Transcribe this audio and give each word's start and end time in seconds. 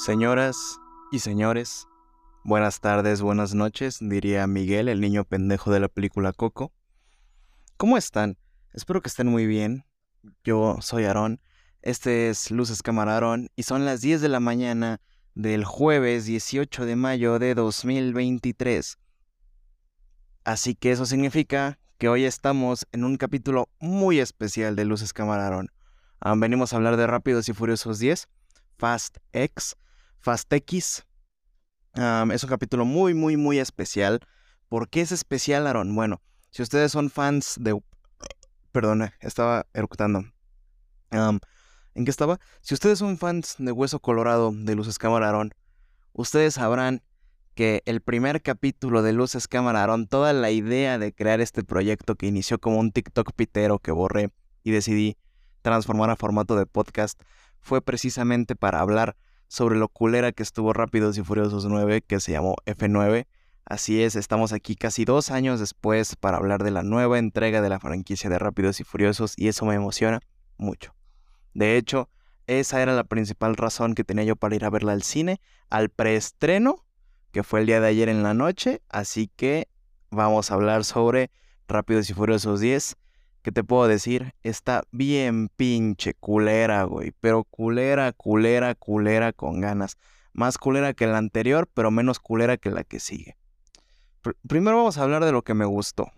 Señoras 0.00 0.80
y 1.12 1.18
señores, 1.18 1.86
buenas 2.42 2.80
tardes, 2.80 3.20
buenas 3.20 3.54
noches, 3.54 3.98
diría 4.00 4.46
Miguel, 4.46 4.88
el 4.88 4.98
niño 4.98 5.26
pendejo 5.26 5.70
de 5.70 5.80
la 5.80 5.88
película 5.88 6.32
Coco. 6.32 6.72
¿Cómo 7.76 7.98
están? 7.98 8.38
Espero 8.72 9.02
que 9.02 9.08
estén 9.10 9.26
muy 9.26 9.44
bien. 9.44 9.84
Yo 10.42 10.78
soy 10.80 11.04
Aarón, 11.04 11.42
este 11.82 12.30
es 12.30 12.50
Luces 12.50 12.82
Camarón 12.82 13.50
y 13.56 13.64
son 13.64 13.84
las 13.84 14.00
10 14.00 14.22
de 14.22 14.30
la 14.30 14.40
mañana 14.40 15.02
del 15.34 15.66
jueves 15.66 16.24
18 16.24 16.86
de 16.86 16.96
mayo 16.96 17.38
de 17.38 17.54
2023. 17.54 18.96
Así 20.44 20.74
que 20.76 20.92
eso 20.92 21.04
significa 21.04 21.79
que 22.00 22.08
hoy 22.08 22.24
estamos 22.24 22.86
en 22.92 23.04
un 23.04 23.16
capítulo 23.16 23.68
muy 23.78 24.20
especial 24.20 24.74
de 24.74 24.86
Luces 24.86 25.12
Camarón. 25.12 25.70
Ah, 26.18 26.34
venimos 26.34 26.72
a 26.72 26.76
hablar 26.76 26.96
de 26.96 27.06
Rápidos 27.06 27.50
y 27.50 27.52
Furiosos 27.52 27.98
10, 27.98 28.26
Fast 28.78 29.18
X, 29.34 29.76
Fast 30.18 30.50
X. 30.50 31.04
es 31.94 32.42
un 32.42 32.48
capítulo 32.48 32.86
muy, 32.86 33.12
muy, 33.12 33.36
muy 33.36 33.58
especial. 33.58 34.20
¿Por 34.70 34.88
qué 34.88 35.02
es 35.02 35.12
especial, 35.12 35.66
Aaron? 35.66 35.94
Bueno, 35.94 36.22
si 36.48 36.62
ustedes 36.62 36.90
son 36.90 37.10
fans 37.10 37.56
de... 37.60 37.78
Perdona, 38.72 39.12
estaba 39.20 39.66
eructando. 39.74 40.24
¿En 41.10 42.04
qué 42.06 42.10
estaba? 42.10 42.40
Si 42.62 42.72
ustedes 42.72 42.98
son 42.98 43.18
fans 43.18 43.56
de 43.58 43.72
Hueso 43.72 44.00
Colorado 44.00 44.52
de 44.54 44.74
Luces 44.74 44.96
Aaron, 45.02 45.52
ustedes 46.14 46.54
sabrán 46.54 47.02
que 47.54 47.82
el 47.86 48.00
primer 48.00 48.42
capítulo 48.42 49.02
de 49.02 49.12
Luces 49.12 49.48
Aaron, 49.52 50.06
toda 50.06 50.32
la 50.32 50.50
idea 50.50 50.98
de 50.98 51.12
crear 51.12 51.40
este 51.40 51.64
proyecto 51.64 52.14
que 52.14 52.26
inició 52.26 52.58
como 52.58 52.78
un 52.78 52.92
TikTok 52.92 53.32
pitero 53.34 53.78
que 53.78 53.92
borré 53.92 54.30
y 54.62 54.70
decidí 54.70 55.16
transformar 55.62 56.10
a 56.10 56.16
formato 56.16 56.56
de 56.56 56.66
podcast, 56.66 57.20
fue 57.60 57.82
precisamente 57.82 58.56
para 58.56 58.80
hablar 58.80 59.16
sobre 59.48 59.76
lo 59.76 59.88
culera 59.88 60.32
que 60.32 60.42
estuvo 60.42 60.72
Rápidos 60.72 61.18
y 61.18 61.24
Furiosos 61.24 61.66
9, 61.66 62.02
que 62.02 62.20
se 62.20 62.32
llamó 62.32 62.54
F9. 62.66 63.26
Así 63.64 64.02
es, 64.02 64.16
estamos 64.16 64.52
aquí 64.52 64.76
casi 64.76 65.04
dos 65.04 65.30
años 65.30 65.60
después 65.60 66.16
para 66.16 66.38
hablar 66.38 66.62
de 66.62 66.70
la 66.70 66.82
nueva 66.82 67.18
entrega 67.18 67.60
de 67.60 67.68
la 67.68 67.80
franquicia 67.80 68.30
de 68.30 68.38
Rápidos 68.38 68.80
y 68.80 68.84
Furiosos 68.84 69.34
y 69.36 69.48
eso 69.48 69.66
me 69.66 69.74
emociona 69.74 70.20
mucho. 70.56 70.94
De 71.54 71.76
hecho, 71.76 72.08
esa 72.46 72.82
era 72.82 72.94
la 72.94 73.04
principal 73.04 73.56
razón 73.56 73.94
que 73.94 74.04
tenía 74.04 74.24
yo 74.24 74.36
para 74.36 74.54
ir 74.54 74.64
a 74.64 74.70
verla 74.70 74.92
al 74.92 75.02
cine, 75.02 75.40
al 75.68 75.88
preestreno, 75.88 76.84
que 77.32 77.42
fue 77.42 77.60
el 77.60 77.66
día 77.66 77.80
de 77.80 77.88
ayer 77.88 78.08
en 78.08 78.22
la 78.22 78.34
noche, 78.34 78.82
así 78.88 79.30
que 79.34 79.68
vamos 80.10 80.50
a 80.50 80.54
hablar 80.54 80.84
sobre 80.84 81.30
Rápidos 81.68 82.10
y 82.10 82.14
Furiosos 82.14 82.60
10 82.60 82.96
¿qué 83.42 83.52
te 83.52 83.64
puedo 83.64 83.88
decir? 83.88 84.34
Está 84.42 84.82
bien 84.90 85.48
pinche 85.48 86.14
culera, 86.14 86.84
güey. 86.84 87.12
Pero 87.20 87.44
culera, 87.44 88.12
culera, 88.12 88.74
culera 88.74 89.32
con 89.32 89.60
ganas. 89.60 89.96
Más 90.32 90.58
culera 90.58 90.94
que 90.94 91.06
la 91.06 91.18
anterior, 91.18 91.68
pero 91.72 91.90
menos 91.90 92.20
culera 92.20 92.56
que 92.56 92.70
la 92.70 92.84
que 92.84 93.00
sigue. 93.00 93.36
primero 94.46 94.76
vamos 94.76 94.98
a 94.98 95.02
hablar 95.02 95.24
de 95.24 95.32
lo 95.32 95.42
que 95.42 95.54
me 95.54 95.64
gustó. 95.64 96.12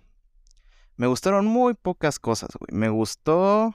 Me 0.96 1.06
gustaron 1.06 1.46
muy 1.46 1.74
pocas 1.74 2.18
cosas, 2.18 2.50
güey. 2.58 2.78
Me 2.78 2.88
gustó 2.88 3.74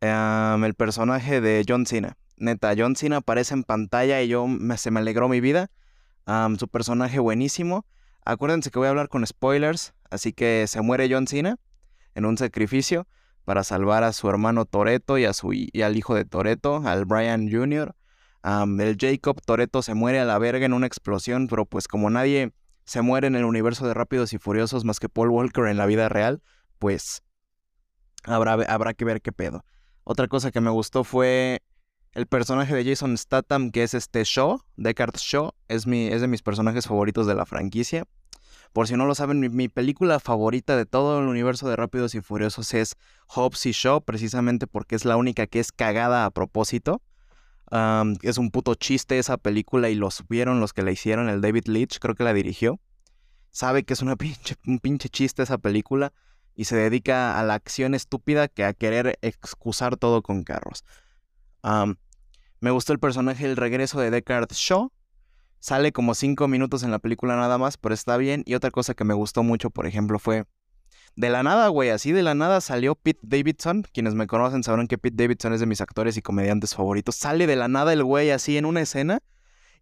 el 0.00 0.74
personaje 0.74 1.40
de 1.40 1.64
John 1.66 1.86
Cena. 1.86 2.16
Neta, 2.36 2.72
John 2.76 2.96
Cena 2.96 3.18
aparece 3.18 3.54
en 3.54 3.64
pantalla 3.64 4.22
y 4.22 4.28
yo 4.28 4.46
me, 4.46 4.76
se 4.78 4.90
me 4.90 5.00
alegró 5.00 5.28
mi 5.28 5.40
vida. 5.40 5.70
Su 6.58 6.68
personaje 6.68 7.18
buenísimo. 7.18 7.86
Acuérdense 8.24 8.70
que 8.70 8.78
voy 8.78 8.86
a 8.86 8.90
hablar 8.90 9.08
con 9.08 9.26
spoilers, 9.26 9.94
así 10.10 10.32
que 10.32 10.66
se 10.68 10.80
muere 10.80 11.08
John 11.10 11.26
Cena 11.26 11.58
en 12.14 12.24
un 12.24 12.36
sacrificio 12.38 13.06
para 13.44 13.64
salvar 13.64 14.04
a 14.04 14.12
su 14.12 14.28
hermano 14.28 14.64
Toreto 14.64 15.18
y, 15.18 15.26
y 15.72 15.82
al 15.82 15.96
hijo 15.96 16.14
de 16.14 16.24
Toreto, 16.24 16.82
al 16.84 17.04
Brian 17.04 17.50
Jr. 17.50 17.94
el 18.44 18.96
Jacob 18.98 19.40
Toreto 19.44 19.82
se 19.82 19.94
muere 19.94 20.20
a 20.20 20.24
la 20.24 20.38
verga 20.38 20.66
en 20.66 20.72
una 20.72 20.86
explosión, 20.86 21.48
pero 21.48 21.64
pues 21.64 21.88
como 21.88 22.10
nadie 22.10 22.52
se 22.84 23.02
muere 23.02 23.26
en 23.26 23.36
el 23.36 23.44
universo 23.44 23.86
de 23.86 23.94
Rápidos 23.94 24.32
y 24.32 24.38
Furiosos 24.38 24.84
más 24.84 25.00
que 25.00 25.08
Paul 25.08 25.30
Walker 25.30 25.66
en 25.66 25.76
la 25.76 25.86
vida 25.86 26.08
real, 26.08 26.42
pues 26.78 27.22
habrá, 28.24 28.52
habrá 28.52 28.94
que 28.94 29.04
ver 29.04 29.22
qué 29.22 29.32
pedo. 29.32 29.64
Otra 30.04 30.28
cosa 30.28 30.50
que 30.50 30.60
me 30.60 30.70
gustó 30.70 31.04
fue 31.04 31.62
el 32.12 32.26
personaje 32.26 32.74
de 32.74 32.84
Jason 32.84 33.16
Statham, 33.16 33.70
que 33.70 33.82
es 33.82 33.94
este 33.94 34.24
Shaw, 34.24 34.60
Deckard 34.76 35.16
Shaw, 35.16 35.52
es, 35.68 35.86
mi, 35.86 36.08
es 36.08 36.20
de 36.20 36.28
mis 36.28 36.42
personajes 36.42 36.86
favoritos 36.86 37.26
de 37.26 37.34
la 37.34 37.46
franquicia. 37.46 38.04
Por 38.72 38.86
si 38.86 38.96
no 38.96 39.06
lo 39.06 39.14
saben, 39.14 39.40
mi, 39.40 39.68
película 39.68 40.20
favorita 40.20 40.76
de 40.76 40.86
todo 40.86 41.20
el 41.20 41.26
universo 41.26 41.68
de 41.68 41.76
Rápidos 41.76 42.14
y 42.14 42.20
Furiosos 42.20 42.72
es 42.74 42.96
Hobbs 43.26 43.66
y 43.66 43.72
Shaw, 43.72 44.02
precisamente 44.02 44.66
porque 44.66 44.94
es 44.94 45.04
la 45.04 45.16
única 45.16 45.46
que 45.46 45.60
es 45.60 45.72
cagada 45.72 46.24
a 46.24 46.30
propósito. 46.30 47.02
es 48.22 48.38
un 48.38 48.50
puto 48.50 48.74
chiste 48.74 49.18
esa 49.18 49.36
película 49.36 49.88
y 49.88 49.94
lo 49.94 50.10
subieron 50.10 50.60
los 50.60 50.72
que 50.72 50.82
la 50.82 50.92
hicieron, 50.92 51.28
el 51.28 51.40
David 51.40 51.66
Leitch 51.66 51.98
creo 51.98 52.14
que 52.14 52.24
la 52.24 52.32
dirigió. 52.32 52.80
Sabe 53.50 53.84
que 53.84 53.94
es 53.94 54.02
una 54.02 54.16
pinche, 54.16 54.56
un 54.66 54.78
pinche 54.78 55.08
chiste 55.08 55.42
esa 55.42 55.58
película 55.58 56.12
y 56.54 56.64
se 56.64 56.76
dedica 56.76 57.38
a 57.38 57.44
la 57.44 57.54
acción 57.54 57.94
estúpida 57.94 58.46
que 58.48 58.64
a 58.64 58.72
querer 58.72 59.18
excusar 59.22 59.96
todo 59.96 60.22
con 60.22 60.44
carros. 60.44 60.84
Me 61.62 62.70
gustó 62.70 62.92
el 62.92 62.98
personaje 62.98 63.46
El 63.46 63.56
regreso 63.56 64.00
de 64.00 64.10
Deckard 64.10 64.52
Shaw, 64.52 64.90
Sale 65.60 65.92
como 65.92 66.14
cinco 66.14 66.48
minutos 66.48 66.82
en 66.84 66.90
la 66.90 66.98
película 66.98 67.36
nada 67.36 67.58
más, 67.58 67.76
pero 67.76 67.94
está 67.94 68.16
bien. 68.16 68.42
Y 68.46 68.54
otra 68.54 68.70
cosa 68.70 68.94
que 68.94 69.04
me 69.04 69.12
gustó 69.12 69.42
mucho, 69.42 69.70
por 69.70 69.86
ejemplo, 69.86 70.18
fue... 70.18 70.44
De 71.16 71.28
la 71.28 71.42
nada, 71.42 71.68
güey, 71.68 71.90
así 71.90 72.12
de 72.12 72.22
la 72.22 72.34
nada 72.34 72.62
salió 72.62 72.94
Pete 72.94 73.20
Davidson. 73.22 73.82
Quienes 73.92 74.14
me 74.14 74.26
conocen 74.26 74.62
sabrán 74.62 74.86
que 74.86 74.96
Pete 74.96 75.22
Davidson 75.22 75.52
es 75.52 75.60
de 75.60 75.66
mis 75.66 75.82
actores 75.82 76.16
y 76.16 76.22
comediantes 76.22 76.74
favoritos. 76.74 77.16
Sale 77.16 77.46
de 77.46 77.56
la 77.56 77.68
nada 77.68 77.92
el 77.92 78.02
güey 78.02 78.30
así 78.30 78.56
en 78.56 78.64
una 78.64 78.80
escena. 78.80 79.20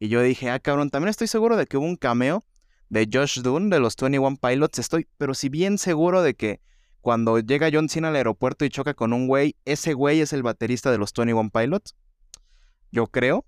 Y 0.00 0.08
yo 0.08 0.20
dije, 0.20 0.50
ah, 0.50 0.58
cabrón, 0.58 0.90
también 0.90 1.10
estoy 1.10 1.28
seguro 1.28 1.56
de 1.56 1.66
que 1.66 1.76
hubo 1.76 1.86
un 1.86 1.96
cameo 1.96 2.44
de 2.88 3.08
Josh 3.12 3.40
Dunn 3.42 3.70
de 3.70 3.78
los 3.78 3.94
21 3.94 4.36
Pilots. 4.38 4.80
Estoy, 4.80 5.06
pero 5.16 5.34
si 5.34 5.48
bien 5.48 5.78
seguro 5.78 6.22
de 6.22 6.34
que 6.34 6.60
cuando 7.00 7.38
llega 7.38 7.70
John 7.72 7.88
Cena 7.88 8.08
al 8.08 8.16
aeropuerto 8.16 8.64
y 8.64 8.70
choca 8.70 8.94
con 8.94 9.12
un 9.12 9.26
güey, 9.26 9.56
ese 9.64 9.94
güey 9.94 10.20
es 10.20 10.32
el 10.32 10.42
baterista 10.42 10.90
de 10.90 10.98
los 10.98 11.12
21 11.12 11.50
Pilots. 11.50 11.94
Yo 12.90 13.06
creo 13.06 13.44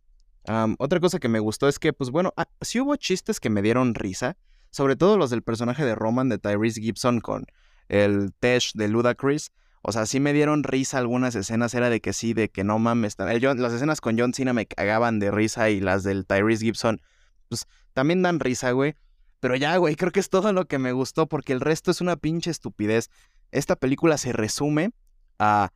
otra 0.78 1.00
cosa 1.00 1.18
que 1.18 1.28
me 1.28 1.40
gustó 1.40 1.68
es 1.68 1.78
que, 1.78 1.92
pues 1.92 2.10
bueno, 2.10 2.32
ah, 2.36 2.48
sí 2.60 2.80
hubo 2.80 2.96
chistes 2.96 3.40
que 3.40 3.50
me 3.50 3.62
dieron 3.62 3.94
risa, 3.94 4.36
sobre 4.70 4.96
todo 4.96 5.16
los 5.16 5.30
del 5.30 5.42
personaje 5.42 5.84
de 5.84 5.94
Roman 5.94 6.28
de 6.28 6.38
Tyrese 6.38 6.80
Gibson 6.80 7.20
con 7.20 7.46
el 7.88 8.32
Tesh 8.38 8.72
de 8.74 8.88
Ludacris. 8.88 9.52
O 9.82 9.92
sea, 9.92 10.06
sí 10.06 10.20
me 10.20 10.32
dieron 10.32 10.62
risa 10.62 10.98
algunas 10.98 11.34
escenas, 11.34 11.74
era 11.74 11.88
de 11.88 12.00
que 12.00 12.12
sí, 12.12 12.34
de 12.34 12.50
que 12.50 12.64
no 12.64 12.78
mames. 12.78 13.16
las 13.18 13.72
escenas 13.72 14.00
con 14.00 14.18
John 14.18 14.34
Cena 14.34 14.52
me 14.52 14.66
cagaban 14.66 15.18
de 15.18 15.30
risa 15.30 15.70
y 15.70 15.80
las 15.80 16.02
del 16.02 16.26
Tyrese 16.26 16.64
Gibson, 16.64 17.00
pues 17.48 17.66
también 17.94 18.22
dan 18.22 18.40
risa, 18.40 18.72
güey. 18.72 18.94
Pero 19.40 19.56
ya, 19.56 19.76
güey, 19.78 19.96
creo 19.96 20.12
que 20.12 20.20
es 20.20 20.28
todo 20.28 20.52
lo 20.52 20.66
que 20.66 20.78
me 20.78 20.92
gustó 20.92 21.26
porque 21.26 21.54
el 21.54 21.60
resto 21.60 21.90
es 21.90 22.02
una 22.02 22.16
pinche 22.16 22.50
estupidez. 22.50 23.08
Esta 23.50 23.76
película 23.76 24.18
se 24.18 24.32
resume 24.32 24.92
a... 25.38 25.72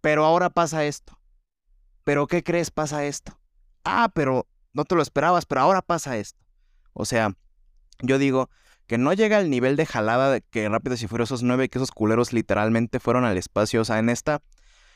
Pero 0.00 0.24
ahora 0.24 0.50
pasa 0.50 0.84
esto. 0.84 1.18
Pero 2.04 2.26
¿qué 2.26 2.42
crees 2.42 2.70
pasa 2.70 3.04
esto? 3.04 3.38
ah, 3.84 4.10
pero 4.14 4.46
no 4.72 4.84
te 4.84 4.94
lo 4.94 5.02
esperabas, 5.02 5.46
pero 5.46 5.60
ahora 5.60 5.82
pasa 5.82 6.16
esto. 6.16 6.38
O 6.92 7.04
sea, 7.04 7.34
yo 8.00 8.18
digo 8.18 8.50
que 8.86 8.98
no 8.98 9.12
llega 9.12 9.38
al 9.38 9.50
nivel 9.50 9.76
de 9.76 9.86
jalada 9.86 10.30
de 10.30 10.42
que 10.42 10.68
Rápidos 10.68 11.02
y 11.02 11.08
Furiosos 11.08 11.42
9, 11.42 11.68
que 11.68 11.78
esos 11.78 11.90
culeros 11.90 12.32
literalmente 12.32 13.00
fueron 13.00 13.24
al 13.24 13.38
espacio. 13.38 13.80
O 13.80 13.84
sea, 13.84 13.98
en 13.98 14.08
esta, 14.08 14.42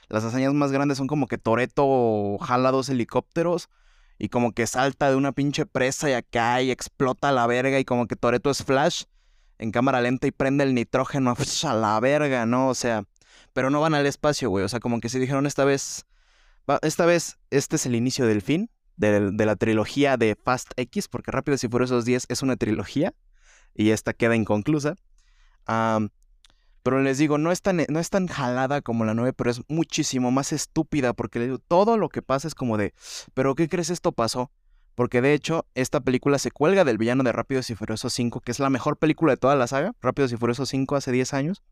las 0.09 0.25
hazañas 0.25 0.55
más 0.55 0.73
grandes 0.73 0.99
son 0.99 1.07
como 1.07 1.27
que 1.27 1.39
Toreto 1.39 2.39
jala 2.39 2.71
dos 2.71 2.89
helicópteros 2.89 3.69
y 4.19 4.29
como 4.29 4.53
que 4.53 4.67
salta 4.67 5.11
de 5.11 5.17
una 5.17 5.33
pinche 5.33 5.67
presa 5.67 6.11
y 6.11 6.15
acá 6.15 6.63
y 6.63 6.71
explota 6.71 7.33
la 7.33 7.47
verga 7.47 7.79
y 7.79 7.85
como 7.85 8.07
que 8.07 8.17
Toreto 8.17 8.51
es 8.51 8.65
Flash 8.65 9.05
en 9.59 9.71
cámara 9.71 10.01
lenta 10.01 10.27
y 10.27 10.31
prende 10.31 10.65
el 10.65 10.75
nitrógeno 10.75 11.35
a 11.65 11.75
la 11.75 11.99
verga, 12.01 12.47
¿no? 12.47 12.69
O 12.69 12.75
sea, 12.75 13.05
pero 13.53 13.71
no 13.71 13.81
van 13.81 13.95
al 13.95 14.07
espacio, 14.07 14.51
güey. 14.51 14.65
O 14.65 14.69
sea, 14.69 14.81
como 14.81 15.01
que 15.01 15.09
se 15.09 15.19
dijeron 15.19 15.47
esta 15.47 15.65
vez, 15.65 16.07
esta 16.83 17.07
vez, 17.07 17.39
este 17.51 17.77
es 17.77 17.87
el 17.87 17.95
inicio 17.95 18.27
del 18.27 18.43
fin 18.43 18.71
de, 18.97 19.47
la 19.47 19.57
trilogía 19.57 20.17
de 20.17 20.37
Fast 20.37 20.73
X, 20.77 21.09
porque 21.09 21.31
Rápidos 21.31 21.65
y 21.65 21.69
Furiosos 21.69 22.05
10 22.05 22.27
es 22.29 22.43
una 22.43 22.57
trilogía 22.57 23.15
y 23.75 23.91
esta 23.91 24.13
queda 24.13 24.37
inconclusa. 24.37 24.97
pero 26.83 27.03
les 27.03 27.19
digo, 27.19 27.39
no 27.39 27.53
es, 27.53 27.63
tan, 27.63 27.85
no 27.89 28.01
es 28.01 28.11
tan 28.11 28.27
jalada 28.27 28.81
como 28.81 29.05
la 29.05 29.15
9, 29.15 29.33
pero 29.33 29.51
es 29.51 29.63
muchísimo 29.69 30.31
más 30.31 30.53
estúpida 30.53 31.13
porque 31.13 31.59
todo 31.69 31.97
lo 31.99 32.09
que 32.09 32.23
pasa 32.23 32.49
es 32.49 32.55
como 32.55 32.79
de, 32.79 32.95
pero 33.35 33.55
¿qué 33.55 33.69
crees 33.69 33.91
esto 33.91 34.13
pasó? 34.13 34.51
Porque 34.97 35.21
de 35.21 35.35
hecho, 35.35 35.67
esta 35.75 36.01
película 36.01 36.39
se 36.39 36.51
cuelga 36.51 36.83
del 36.85 36.97
villano 36.97 37.23
de 37.23 37.31
Rápidos 37.31 37.69
y 37.71 37.75
Furiosos 37.75 38.15
5, 38.15 38.41
que 38.41 38.51
es 38.51 38.59
la 38.59 38.71
mejor 38.71 38.97
película 38.97 39.35
de 39.35 39.37
toda 39.37 39.55
la 39.55 39.67
saga, 39.67 39.93
Rápidos 40.01 40.33
y 40.33 40.37
Furiosos 40.37 40.71
5 40.71 40.97
hace 40.97 41.13
10 41.13 41.35
años. 41.35 41.63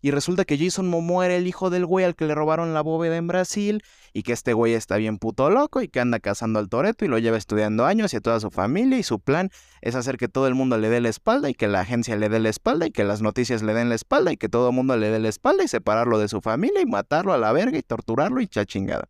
Y 0.00 0.10
resulta 0.10 0.44
que 0.44 0.58
Jason 0.58 0.88
Momoa 0.88 1.26
era 1.26 1.36
el 1.36 1.46
hijo 1.46 1.70
del 1.70 1.86
güey 1.86 2.04
al 2.04 2.16
que 2.16 2.26
le 2.26 2.34
robaron 2.34 2.74
la 2.74 2.80
bóveda 2.80 3.16
en 3.16 3.26
Brasil 3.26 3.82
y 4.12 4.22
que 4.22 4.32
este 4.32 4.54
güey 4.54 4.72
está 4.72 4.96
bien 4.96 5.18
puto 5.18 5.50
loco 5.50 5.82
y 5.82 5.88
que 5.88 6.00
anda 6.00 6.20
cazando 6.20 6.58
al 6.58 6.68
Toreto 6.68 7.04
y 7.04 7.08
lo 7.08 7.18
lleva 7.18 7.36
estudiando 7.36 7.84
años 7.84 8.12
y 8.12 8.16
a 8.16 8.20
toda 8.20 8.40
su 8.40 8.50
familia 8.50 8.98
y 8.98 9.02
su 9.02 9.20
plan 9.20 9.50
es 9.82 9.94
hacer 9.94 10.16
que 10.16 10.28
todo 10.28 10.46
el 10.46 10.54
mundo 10.54 10.78
le 10.78 10.88
dé 10.88 11.00
la 11.00 11.10
espalda 11.10 11.48
y 11.50 11.54
que 11.54 11.68
la 11.68 11.80
agencia 11.80 12.16
le 12.16 12.28
dé 12.28 12.38
la 12.38 12.48
espalda 12.48 12.86
y 12.86 12.90
que 12.90 13.04
las 13.04 13.22
noticias 13.22 13.62
le 13.62 13.74
den 13.74 13.88
la 13.88 13.94
espalda 13.94 14.32
y 14.32 14.36
que 14.36 14.48
todo 14.48 14.70
el 14.70 14.74
mundo 14.74 14.96
le 14.96 15.10
dé 15.10 15.20
la 15.20 15.28
espalda 15.28 15.64
y 15.64 15.68
separarlo 15.68 16.18
de 16.18 16.28
su 16.28 16.40
familia 16.40 16.80
y 16.80 16.86
matarlo 16.86 17.32
a 17.32 17.38
la 17.38 17.52
verga 17.52 17.78
y 17.78 17.82
torturarlo 17.82 18.40
y 18.40 18.48
chachingada. 18.48 19.08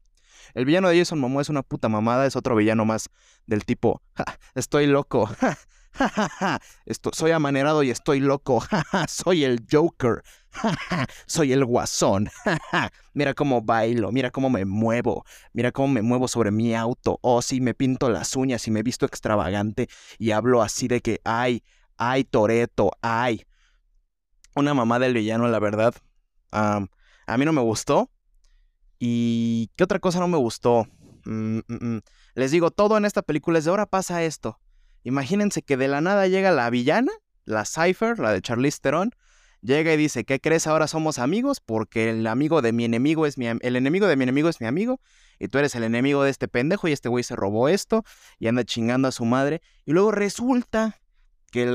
El 0.55 0.65
villano 0.65 0.89
de 0.89 0.99
Jason 0.99 1.19
Momoa 1.19 1.43
es 1.43 1.49
una 1.49 1.63
puta 1.63 1.89
mamada, 1.89 2.27
es 2.27 2.37
otro 2.37 2.57
villano 2.57 2.85
más 2.85 3.09
del 3.47 3.65
tipo, 3.65 4.03
estoy 4.55 4.87
loco, 4.87 5.29
soy 7.13 7.31
amanerado 7.31 7.83
y 7.83 7.91
estoy 7.91 8.21
loco, 8.21 8.63
soy 9.09 9.45
el 9.45 9.65
Joker, 9.71 10.23
soy 11.27 11.53
el 11.53 11.65
guasón. 11.65 12.29
mira 13.13 13.35
cómo 13.35 13.63
bailo, 13.63 14.13
mira 14.13 14.31
cómo 14.31 14.51
me 14.51 14.65
muevo, 14.65 15.25
mira 15.53 15.73
cómo 15.73 15.89
me 15.89 16.03
muevo 16.03 16.29
sobre 16.29 16.51
mi 16.51 16.75
auto. 16.75 17.19
Oh, 17.23 17.43
sí, 17.43 17.61
me 17.61 17.75
pinto 17.75 18.11
las 18.11 18.37
uñas 18.37 18.67
y 18.67 18.71
me 18.71 18.83
visto 18.83 19.07
extravagante 19.07 19.89
y 20.19 20.33
hablo 20.33 20.63
así 20.63 20.89
de 20.89 21.01
que, 21.01 21.21
ay, 21.25 21.63
ay, 21.97 22.25
Toreto, 22.25 22.91
ay. 23.03 23.45
Una 24.57 24.75
mamá 24.75 24.99
del 24.99 25.15
villano, 25.15 25.49
la 25.49 25.59
verdad. 25.59 25.95
a 26.53 26.87
mí 27.39 27.45
no 27.45 27.53
me 27.53 27.61
gustó. 27.63 28.11
¿Y 28.99 29.71
qué 29.77 29.85
otra 29.85 29.99
cosa 29.99 30.21
no 30.21 30.29
me 30.29 30.39
gustó? 30.39 30.87
Mm, 31.25 31.59
mm, 31.59 31.63
mm. 31.69 32.01
Les 32.35 32.51
digo, 32.51 32.71
todo 32.71 32.97
en 32.97 33.05
esta 33.05 33.23
película 33.23 33.59
es 33.59 33.65
de 33.65 33.71
ahora 33.71 33.87
pasa 33.87 34.23
esto. 34.23 34.59
Imagínense 35.03 35.63
que 35.63 35.77
de 35.77 35.89
la 35.89 36.01
nada 36.01 36.27
llega 36.27 36.51
la 36.51 36.71
villana, 36.71 37.13
la 37.45 37.65
Cypher, 37.65 38.19
la 38.19 38.33
de 38.33 38.41
Charlize 38.41 38.79
Theron, 38.81 39.11
Llega 39.65 39.95
y 39.95 39.97
dice, 39.97 40.25
¿qué 40.25 40.41
crees? 40.41 40.67
Ahora 40.67 40.87
somos 40.87 41.19
amigos 41.19 41.59
porque 41.59 42.11
el 42.11 42.27
amigo 42.27 42.61
de 42.61 42.75
mi 42.75 42.85
enemigo 42.85 43.25
es 43.25 43.39
mi 43.39 43.47
el 43.47 43.77
enemigo 43.77 44.07
de 44.07 44.15
mi 44.15 44.25
enemigo 44.25 44.51
es 44.51 44.61
mi 44.61 44.67
amigo 44.67 45.01
y 45.39 45.49
tú 45.49 45.57
eres 45.57 45.75
el 45.75 45.85
enemigo 45.85 46.23
de 46.23 46.29
este 46.29 46.49
pendejo 46.49 46.87
y 46.87 46.93
este 46.93 47.09
güey 47.09 47.25
se 47.25 47.35
robó 47.35 47.71
esto 47.71 48.05
y 48.39 48.49
anda 48.49 48.65
chingando 48.65 49.09
a 49.09 49.11
su 49.13 49.25
madre 49.25 49.63
y 49.87 49.93
luego 49.93 50.13
resulta 50.13 51.01
que 51.55 51.67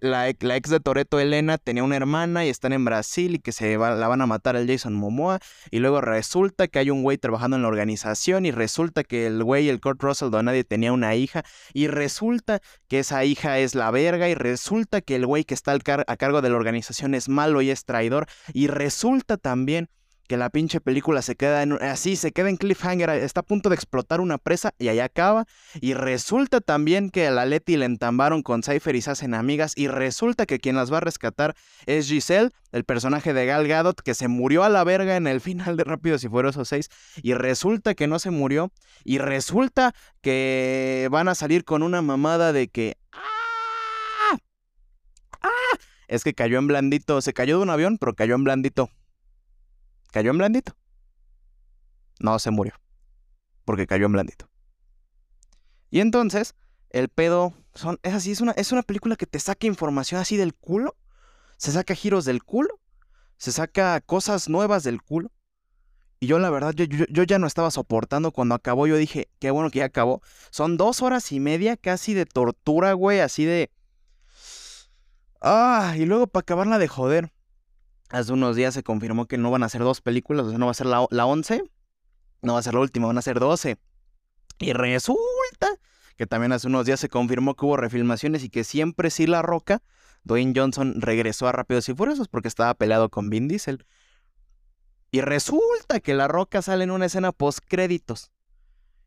la, 0.00 0.28
ex 0.28 0.68
de 0.68 0.80
Toreto, 0.80 1.20
Elena, 1.20 1.58
tenía 1.58 1.84
una 1.84 1.94
hermana 1.94 2.44
y 2.44 2.48
están 2.48 2.72
en 2.72 2.84
Brasil 2.84 3.36
y 3.36 3.38
que 3.38 3.52
se 3.52 3.78
la 3.78 4.08
van 4.08 4.20
a 4.20 4.26
matar 4.26 4.56
al 4.56 4.66
Jason 4.66 4.94
Momoa. 4.94 5.38
Y 5.70 5.78
luego 5.78 6.00
resulta 6.00 6.66
que 6.66 6.80
hay 6.80 6.90
un 6.90 7.04
güey 7.04 7.18
trabajando 7.18 7.56
en 7.56 7.62
la 7.62 7.68
organización 7.68 8.46
y 8.46 8.50
resulta 8.50 9.04
que 9.04 9.28
el 9.28 9.44
güey, 9.44 9.68
el 9.68 9.80
Kurt 9.80 10.02
Russell 10.02 10.30
Donadi, 10.30 10.64
tenía 10.64 10.92
una 10.92 11.14
hija. 11.14 11.44
Y 11.72 11.86
resulta 11.86 12.58
que 12.88 12.98
esa 12.98 13.24
hija 13.24 13.60
es 13.60 13.76
la 13.76 13.92
verga 13.92 14.28
y 14.28 14.34
resulta 14.34 15.02
que 15.02 15.14
el 15.14 15.24
güey 15.24 15.44
que 15.44 15.54
está 15.54 15.72
a 15.72 16.16
cargo 16.16 16.42
de 16.42 16.50
la 16.50 16.56
organización 16.56 17.14
es 17.14 17.28
malo 17.28 17.62
y 17.62 17.70
es 17.70 17.84
traidor. 17.84 18.26
Y 18.52 18.66
resulta 18.66 19.36
también 19.36 19.88
que 20.28 20.36
la 20.36 20.50
pinche 20.50 20.80
película 20.80 21.22
se 21.22 21.36
queda 21.36 21.62
en, 21.62 21.72
así, 21.82 22.14
se 22.14 22.32
queda 22.32 22.50
en 22.50 22.58
cliffhanger, 22.58 23.10
está 23.10 23.40
a 23.40 23.42
punto 23.42 23.70
de 23.70 23.74
explotar 23.74 24.20
una 24.20 24.38
presa 24.38 24.74
y 24.78 24.88
ahí 24.88 25.00
acaba. 25.00 25.46
Y 25.80 25.94
resulta 25.94 26.60
también 26.60 27.10
que 27.10 27.26
a 27.26 27.30
la 27.30 27.46
Leti 27.46 27.76
le 27.76 27.86
entambaron 27.86 28.42
con 28.42 28.62
Cypher 28.62 28.94
y 28.94 29.00
se 29.00 29.10
hacen 29.10 29.34
amigas. 29.34 29.72
Y 29.74 29.88
resulta 29.88 30.46
que 30.46 30.60
quien 30.60 30.76
las 30.76 30.92
va 30.92 30.98
a 30.98 31.00
rescatar 31.00 31.56
es 31.86 32.08
Giselle, 32.08 32.50
el 32.72 32.84
personaje 32.84 33.32
de 33.32 33.46
Gal 33.46 33.66
Gadot, 33.66 34.00
que 34.02 34.14
se 34.14 34.28
murió 34.28 34.64
a 34.64 34.68
la 34.68 34.84
verga 34.84 35.16
en 35.16 35.26
el 35.26 35.40
final 35.48 35.76
de 35.76 35.84
Rápidos 35.84 36.22
y 36.22 36.28
Furiosos 36.28 36.68
6. 36.68 36.90
Y 37.22 37.32
resulta 37.32 37.94
que 37.94 38.06
no 38.06 38.18
se 38.18 38.30
murió. 38.30 38.70
Y 39.04 39.18
resulta 39.18 39.94
que 40.20 41.08
van 41.10 41.28
a 41.28 41.34
salir 41.34 41.64
con 41.64 41.82
una 41.82 42.02
mamada 42.02 42.52
de 42.52 42.68
que... 42.68 42.98
¡Ah! 43.12 44.36
¡Ah! 45.40 45.48
Es 46.06 46.22
que 46.22 46.34
cayó 46.34 46.58
en 46.58 46.66
blandito, 46.66 47.22
se 47.22 47.32
cayó 47.32 47.56
de 47.56 47.62
un 47.62 47.70
avión, 47.70 47.96
pero 47.98 48.14
cayó 48.14 48.34
en 48.34 48.44
blandito 48.44 48.90
cayó 50.10 50.30
en 50.30 50.38
blandito. 50.38 50.76
No 52.20 52.38
se 52.38 52.50
murió. 52.50 52.74
Porque 53.64 53.86
cayó 53.86 54.06
en 54.06 54.12
blandito. 54.12 54.48
Y 55.90 56.00
entonces, 56.00 56.54
el 56.90 57.08
pedo 57.08 57.54
son, 57.74 57.98
es 58.02 58.14
así, 58.14 58.32
es 58.32 58.40
una, 58.40 58.52
es 58.52 58.72
una 58.72 58.82
película 58.82 59.16
que 59.16 59.26
te 59.26 59.38
saca 59.38 59.66
información 59.66 60.20
así 60.20 60.36
del 60.36 60.54
culo. 60.54 60.96
Se 61.56 61.72
saca 61.72 61.94
giros 61.94 62.24
del 62.24 62.44
culo. 62.44 62.80
Se 63.36 63.52
saca 63.52 64.00
cosas 64.00 64.48
nuevas 64.48 64.82
del 64.82 65.02
culo. 65.02 65.30
Y 66.20 66.26
yo 66.26 66.38
la 66.40 66.50
verdad, 66.50 66.72
yo, 66.74 66.84
yo, 66.86 67.22
ya 67.22 67.38
no 67.38 67.46
estaba 67.46 67.70
soportando 67.70 68.32
cuando 68.32 68.54
acabó. 68.54 68.86
Yo 68.86 68.96
dije, 68.96 69.28
qué 69.38 69.50
bueno 69.50 69.70
que 69.70 69.78
ya 69.78 69.84
acabó. 69.84 70.20
Son 70.50 70.76
dos 70.76 71.02
horas 71.02 71.30
y 71.30 71.38
media 71.38 71.76
casi 71.76 72.14
de 72.14 72.26
tortura, 72.26 72.92
güey. 72.94 73.20
Así 73.20 73.44
de... 73.44 73.70
Ah, 75.40 75.94
y 75.96 76.04
luego 76.04 76.26
para 76.26 76.40
acabarla 76.40 76.78
de 76.78 76.88
joder. 76.88 77.32
Hace 78.10 78.32
unos 78.32 78.56
días 78.56 78.74
se 78.74 78.82
confirmó 78.82 79.26
que 79.26 79.38
no 79.38 79.50
van 79.50 79.62
a 79.62 79.68
ser 79.68 79.82
dos 79.82 80.00
películas, 80.00 80.46
o 80.46 80.50
sea, 80.50 80.58
no 80.58 80.66
va 80.66 80.70
a 80.70 80.74
ser 80.74 80.86
la, 80.86 81.06
la 81.10 81.26
11, 81.26 81.62
no 82.42 82.54
va 82.54 82.58
a 82.58 82.62
ser 82.62 82.74
la 82.74 82.80
última, 82.80 83.06
van 83.06 83.18
a 83.18 83.22
ser 83.22 83.38
12. 83.38 83.76
Y 84.58 84.72
resulta 84.72 85.78
que 86.16 86.26
también 86.26 86.52
hace 86.52 86.66
unos 86.66 86.86
días 86.86 87.00
se 87.00 87.08
confirmó 87.08 87.54
que 87.54 87.64
hubo 87.64 87.76
refilmaciones 87.76 88.42
y 88.42 88.48
que 88.48 88.64
siempre 88.64 89.10
sí 89.10 89.26
La 89.26 89.42
Roca, 89.42 89.82
Dwayne 90.24 90.52
Johnson 90.54 91.00
regresó 91.00 91.46
a 91.46 91.52
Rápidos 91.52 91.88
y 91.88 91.94
Furiosos 91.94 92.28
porque 92.28 92.48
estaba 92.48 92.74
peleado 92.74 93.08
con 93.08 93.30
Vin 93.30 93.46
Diesel. 93.46 93.86
Y 95.10 95.20
resulta 95.20 96.00
que 96.00 96.14
La 96.14 96.28
Roca 96.28 96.60
sale 96.60 96.84
en 96.84 96.90
una 96.90 97.06
escena 97.06 97.32
post 97.32 97.60
créditos. 97.66 98.32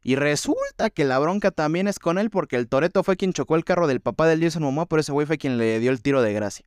Y 0.04 0.16
resulta 0.16 0.90
que 0.90 1.06
la 1.06 1.20
bronca 1.20 1.52
también 1.52 1.88
es 1.88 2.00
con 2.00 2.18
él 2.18 2.32
porque 2.32 2.56
el 2.56 2.68
Toreto 2.68 3.04
fue 3.04 3.18
quien 3.18 3.34
chocó 3.34 3.56
el 3.56 3.64
carro 3.64 3.86
del 3.86 4.02
papá 4.02 4.26
del 4.26 4.42
Jason 4.42 4.64
Momoa, 4.64 4.88
pero 4.88 5.02
ese 5.02 5.12
güey 5.12 5.28
fue 5.28 5.38
quien 5.38 5.60
le 5.60 5.80
dio 5.80 5.92
el 5.92 6.02
tiro 6.02 6.24
de 6.24 6.34
gracia. 6.34 6.66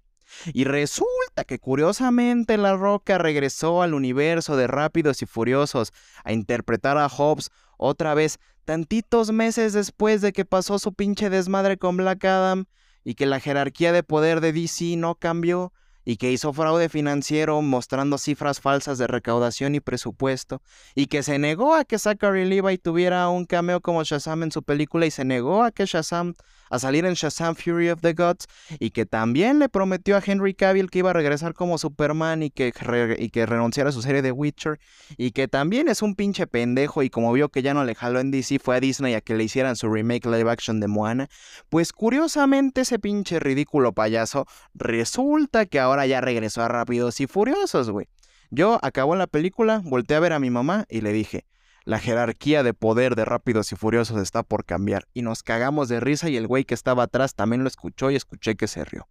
Y 0.52 0.64
resulta 0.64 1.44
que 1.46 1.58
curiosamente 1.58 2.56
La 2.56 2.76
Roca 2.76 3.18
regresó 3.18 3.82
al 3.82 3.94
universo 3.94 4.56
de 4.56 4.66
Rápidos 4.66 5.22
y 5.22 5.26
Furiosos 5.26 5.92
a 6.24 6.32
interpretar 6.32 6.98
a 6.98 7.08
Hobbs 7.08 7.50
otra 7.76 8.14
vez, 8.14 8.38
tantitos 8.64 9.32
meses 9.32 9.72
después 9.72 10.20
de 10.20 10.32
que 10.32 10.44
pasó 10.44 10.78
su 10.78 10.94
pinche 10.94 11.30
desmadre 11.30 11.76
con 11.76 11.96
Black 11.96 12.24
Adam 12.24 12.64
y 13.04 13.14
que 13.14 13.26
la 13.26 13.40
jerarquía 13.40 13.92
de 13.92 14.02
poder 14.02 14.40
de 14.40 14.52
DC 14.52 14.96
no 14.96 15.14
cambió 15.16 15.72
y 16.04 16.16
que 16.16 16.30
hizo 16.32 16.52
fraude 16.52 16.88
financiero 16.88 17.60
mostrando 17.62 18.18
cifras 18.18 18.60
falsas 18.60 18.98
de 18.98 19.06
recaudación 19.06 19.74
y 19.74 19.80
presupuesto, 19.80 20.60
y 20.94 21.06
que 21.06 21.22
se 21.22 21.38
negó 21.38 21.74
a 21.74 21.84
que 21.84 21.98
Zachary 21.98 22.44
Levi 22.44 22.78
tuviera 22.78 23.28
un 23.28 23.46
cameo 23.46 23.80
como 23.80 24.04
Shazam 24.04 24.42
en 24.42 24.52
su 24.52 24.62
película 24.62 25.06
y 25.06 25.10
se 25.10 25.24
negó 25.24 25.62
a 25.62 25.70
que 25.70 25.86
Shazam 25.86 26.34
a 26.74 26.78
salir 26.78 27.04
en 27.04 27.14
Shazam 27.14 27.54
Fury 27.54 27.90
of 27.90 28.00
the 28.00 28.14
Gods 28.14 28.46
y 28.80 28.90
que 28.90 29.06
también 29.06 29.58
le 29.58 29.68
prometió 29.68 30.16
a 30.16 30.22
Henry 30.24 30.54
Cavill 30.54 30.90
que 30.90 30.98
iba 30.98 31.10
a 31.10 31.12
regresar 31.12 31.54
como 31.54 31.78
Superman 31.78 32.42
y 32.42 32.50
que, 32.50 32.72
y 33.18 33.30
que 33.30 33.46
renunciara 33.46 33.90
a 33.90 33.92
su 33.92 34.02
serie 34.02 34.22
de 34.22 34.32
Witcher 34.32 34.80
y 35.16 35.30
que 35.30 35.46
también 35.46 35.88
es 35.88 36.02
un 36.02 36.16
pinche 36.16 36.46
pendejo 36.46 37.02
y 37.02 37.10
como 37.10 37.32
vio 37.32 37.48
que 37.48 37.62
ya 37.62 37.74
no 37.74 37.84
le 37.84 37.94
jaló 37.94 38.18
en 38.18 38.30
DC 38.30 38.58
fue 38.58 38.76
a 38.76 38.80
Disney 38.80 39.14
a 39.14 39.20
que 39.20 39.34
le 39.34 39.44
hicieran 39.44 39.76
su 39.76 39.88
remake 39.88 40.26
live 40.26 40.50
action 40.50 40.80
de 40.80 40.88
Moana, 40.88 41.28
pues 41.68 41.92
curiosamente 41.92 42.80
ese 42.80 42.98
pinche 42.98 43.38
ridículo 43.38 43.92
payaso 43.92 44.46
resulta 44.74 45.66
que 45.66 45.78
ahora 45.78 46.06
ya 46.06 46.20
regresó 46.20 46.62
a 46.62 46.68
Rápidos 46.68 47.20
y 47.20 47.26
Furiosos, 47.26 47.90
güey. 47.90 48.08
Yo 48.50 48.78
acabó 48.82 49.16
la 49.16 49.26
película, 49.26 49.80
volteé 49.84 50.16
a 50.16 50.20
ver 50.20 50.32
a 50.32 50.38
mi 50.38 50.50
mamá 50.50 50.86
y 50.88 51.00
le 51.00 51.12
dije, 51.12 51.44
la 51.84 51.98
jerarquía 51.98 52.62
de 52.62 52.72
poder 52.72 53.14
de 53.14 53.24
Rápidos 53.24 53.70
y 53.72 53.76
Furiosos 53.76 54.20
está 54.20 54.42
por 54.42 54.64
cambiar. 54.64 55.06
Y 55.12 55.22
nos 55.22 55.42
cagamos 55.42 55.88
de 55.88 56.00
risa 56.00 56.28
y 56.28 56.36
el 56.36 56.46
güey 56.46 56.64
que 56.64 56.74
estaba 56.74 57.04
atrás 57.04 57.34
también 57.34 57.62
lo 57.62 57.68
escuchó 57.68 58.10
y 58.10 58.16
escuché 58.16 58.56
que 58.56 58.68
se 58.68 58.84
rió. 58.84 59.08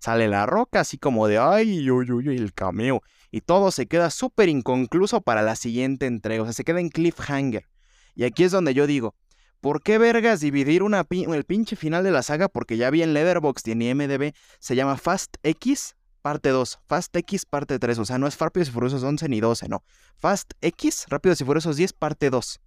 Sale 0.00 0.28
la 0.28 0.46
roca 0.46 0.80
así 0.80 0.98
como 0.98 1.26
de 1.26 1.38
ay, 1.38 1.90
uy, 1.90 2.10
uy, 2.10 2.36
el 2.36 2.52
cameo. 2.52 3.02
Y 3.30 3.40
todo 3.40 3.70
se 3.70 3.86
queda 3.86 4.10
súper 4.10 4.48
inconcluso 4.48 5.20
para 5.20 5.42
la 5.42 5.56
siguiente 5.56 6.06
entrega. 6.06 6.42
O 6.42 6.46
sea, 6.46 6.52
se 6.52 6.64
queda 6.64 6.80
en 6.80 6.88
cliffhanger. 6.88 7.68
Y 8.14 8.24
aquí 8.24 8.44
es 8.44 8.52
donde 8.52 8.74
yo 8.74 8.86
digo, 8.86 9.14
¿por 9.60 9.82
qué 9.82 9.98
vergas 9.98 10.40
dividir 10.40 10.82
el 10.82 11.44
pinche 11.44 11.76
final 11.76 12.04
de 12.04 12.10
la 12.10 12.22
saga? 12.22 12.48
Porque 12.48 12.76
ya 12.76 12.90
vi 12.90 13.02
en 13.02 13.12
Letterboxd 13.12 13.68
y 13.68 13.72
en 13.72 13.82
IMDB, 13.82 14.32
se 14.58 14.76
llama 14.76 14.96
Fast 14.96 15.36
X 15.42 15.94
parte 16.28 16.50
2, 16.50 16.80
Fast 16.86 17.16
X 17.16 17.46
parte 17.46 17.78
3, 17.78 18.00
o 18.00 18.04
sea, 18.04 18.18
no 18.18 18.26
es 18.26 18.38
Rápidos 18.38 18.68
y 18.68 18.70
Furiosos 18.70 19.02
11 19.02 19.30
ni 19.30 19.40
12, 19.40 19.66
no. 19.70 19.82
Fast 20.18 20.52
X, 20.60 21.06
Rápidos 21.08 21.40
y 21.40 21.44
Furiosos 21.44 21.78
10 21.78 21.94
parte 21.94 22.28
2, 22.28 22.60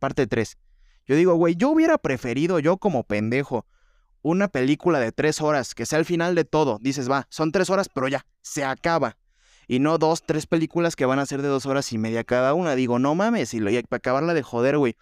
parte 0.00 0.26
3. 0.26 0.58
Yo 1.06 1.14
digo, 1.14 1.34
güey, 1.36 1.54
yo 1.54 1.68
hubiera 1.70 1.98
preferido, 1.98 2.58
yo 2.58 2.78
como 2.78 3.04
pendejo, 3.04 3.64
una 4.22 4.48
película 4.48 4.98
de 4.98 5.12
3 5.12 5.40
horas, 5.40 5.76
que 5.76 5.86
sea 5.86 6.00
el 6.00 6.04
final 6.04 6.34
de 6.34 6.44
todo. 6.44 6.80
Dices, 6.82 7.08
va, 7.08 7.28
son 7.30 7.52
3 7.52 7.70
horas, 7.70 7.88
pero 7.88 8.08
ya, 8.08 8.26
se 8.42 8.64
acaba. 8.64 9.18
Y 9.68 9.78
no 9.78 9.96
dos, 9.96 10.24
tres 10.26 10.48
películas 10.48 10.96
que 10.96 11.06
van 11.06 11.20
a 11.20 11.26
ser 11.26 11.42
de 11.42 11.48
2 11.48 11.66
horas 11.66 11.92
y 11.92 11.98
media 11.98 12.24
cada 12.24 12.54
una. 12.54 12.74
Digo, 12.74 12.98
no 12.98 13.14
mames, 13.14 13.54
y, 13.54 13.60
lo, 13.60 13.70
y 13.70 13.80
para 13.84 13.98
acabarla 13.98 14.34
de 14.34 14.42
joder, 14.42 14.78
güey. 14.78 14.96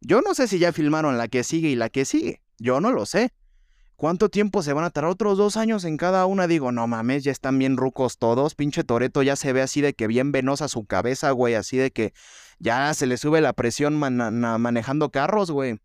Yo 0.00 0.22
no 0.22 0.32
sé 0.34 0.48
si 0.48 0.58
ya 0.58 0.72
filmaron 0.72 1.18
la 1.18 1.28
que 1.28 1.44
sigue 1.44 1.68
y 1.68 1.76
la 1.76 1.90
que 1.90 2.06
sigue. 2.06 2.40
Yo 2.56 2.80
no 2.80 2.90
lo 2.90 3.04
sé. 3.04 3.34
¿Cuánto 3.96 4.28
tiempo 4.28 4.62
se 4.62 4.72
van 4.72 4.84
a 4.84 4.90
tardar? 4.90 5.10
Otros 5.10 5.38
dos 5.38 5.56
años 5.56 5.84
en 5.84 5.96
cada 5.96 6.26
una. 6.26 6.46
Digo, 6.46 6.72
no 6.72 6.86
mames, 6.86 7.24
ya 7.24 7.32
están 7.32 7.58
bien 7.58 7.76
rucos 7.76 8.18
todos. 8.18 8.54
Pinche 8.54 8.84
Toreto 8.84 9.22
ya 9.22 9.36
se 9.36 9.52
ve 9.52 9.62
así 9.62 9.80
de 9.80 9.94
que 9.94 10.06
bien 10.06 10.32
venosa 10.32 10.68
su 10.68 10.84
cabeza, 10.86 11.30
güey. 11.30 11.54
Así 11.54 11.76
de 11.76 11.90
que 11.92 12.12
ya 12.58 12.92
se 12.94 13.06
le 13.06 13.16
sube 13.16 13.40
la 13.40 13.52
presión 13.52 13.94
manejando 13.96 15.10
carros, 15.10 15.50
güey. 15.50 15.78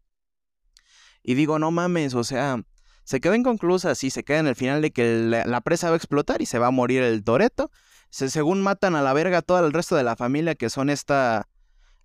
Y 1.24 1.34
digo, 1.34 1.60
no 1.60 1.72
mames, 1.72 2.14
o 2.14 2.24
sea, 2.24 2.64
se 3.04 3.20
quedó 3.20 3.36
inconclusa, 3.36 3.96
sí, 3.96 4.10
se 4.10 4.24
queda 4.24 4.40
en 4.40 4.48
el 4.48 4.56
final 4.56 4.82
de 4.82 4.92
que 4.92 5.44
la, 5.46 5.62
presa 5.62 5.90
va 5.90 5.94
a 5.94 5.98
explotar 5.98 6.42
y 6.42 6.46
se 6.46 6.60
va 6.60 6.68
a 6.68 6.72
morir 6.72 7.04
el 7.04 7.24
Toreto. 7.24 7.72
Se, 8.10 8.30
según 8.30 8.62
matan 8.62 8.96
a 8.96 9.02
la 9.02 9.14
verga 9.14 9.42
todo 9.42 9.66
el 9.66 9.74
resto 9.74 9.96
de 9.96 10.04
la 10.04 10.16
familia, 10.16 10.56
que 10.56 10.70
son 10.70 10.90
esta. 10.90 11.48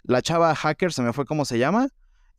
La 0.04 0.22
chava 0.22 0.54
hacker, 0.54 0.92
se 0.92 1.02
me 1.02 1.12
fue 1.12 1.24
cómo 1.24 1.44
se 1.44 1.58
llama. 1.58 1.88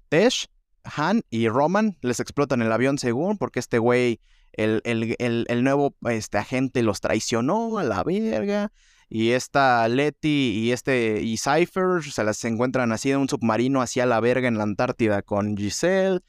Tesh, 0.09 0.47
Han 0.83 1.23
y 1.29 1.47
Roman 1.47 1.97
les 2.01 2.19
explotan 2.19 2.61
el 2.61 2.71
avión 2.71 2.97
según, 2.97 3.37
porque 3.37 3.59
este 3.59 3.79
güey, 3.79 4.19
el, 4.51 4.81
el, 4.83 5.63
nuevo 5.63 5.95
este, 6.09 6.37
agente 6.37 6.83
los 6.83 7.01
traicionó 7.01 7.77
a 7.77 7.83
la 7.83 8.03
verga. 8.03 8.71
Y 9.09 9.31
esta 9.31 9.87
Letty 9.87 10.53
y 10.55 10.71
este 10.71 11.21
y 11.21 11.37
Cypher 11.37 12.01
se 12.01 12.23
las 12.23 12.43
encuentran 12.45 12.91
así 12.91 13.11
en 13.11 13.19
un 13.19 13.29
submarino 13.29 13.81
hacia 13.81 14.07
la 14.07 14.19
verga 14.19 14.47
en 14.47 14.57
la 14.57 14.63
Antártida 14.63 15.21
con 15.21 15.55
Giselle. 15.55 16.21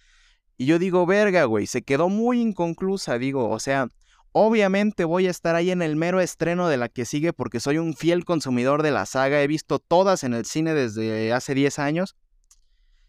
Y 0.59 0.67
yo 0.67 0.79
digo, 0.79 1.07
verga, 1.07 1.45
güey, 1.45 1.67
se 1.67 1.83
quedó 1.83 2.09
muy 2.09 2.41
inconclusa, 2.41 3.19
digo, 3.19 3.49
o 3.49 3.59
sea, 3.59 3.89
obviamente 4.33 5.05
voy 5.05 5.27
a 5.27 5.31
estar 5.31 5.55
ahí 5.55 5.71
en 5.71 5.81
el 5.81 5.97
mero 5.97 6.21
estreno 6.21 6.69
de 6.69 6.77
la 6.77 6.89
que 6.89 7.05
sigue 7.05 7.33
porque 7.33 7.59
soy 7.59 7.79
un 7.79 7.95
fiel 7.95 8.25
consumidor 8.25 8.83
de 8.83 8.91
la 8.91 9.07
saga, 9.07 9.43
he 9.43 9.47
visto 9.47 9.79
todas 9.79 10.23
en 10.25 10.35
el 10.35 10.45
cine 10.45 10.75
desde 10.75 11.33
hace 11.33 11.55
10 11.55 11.79
años 11.79 12.17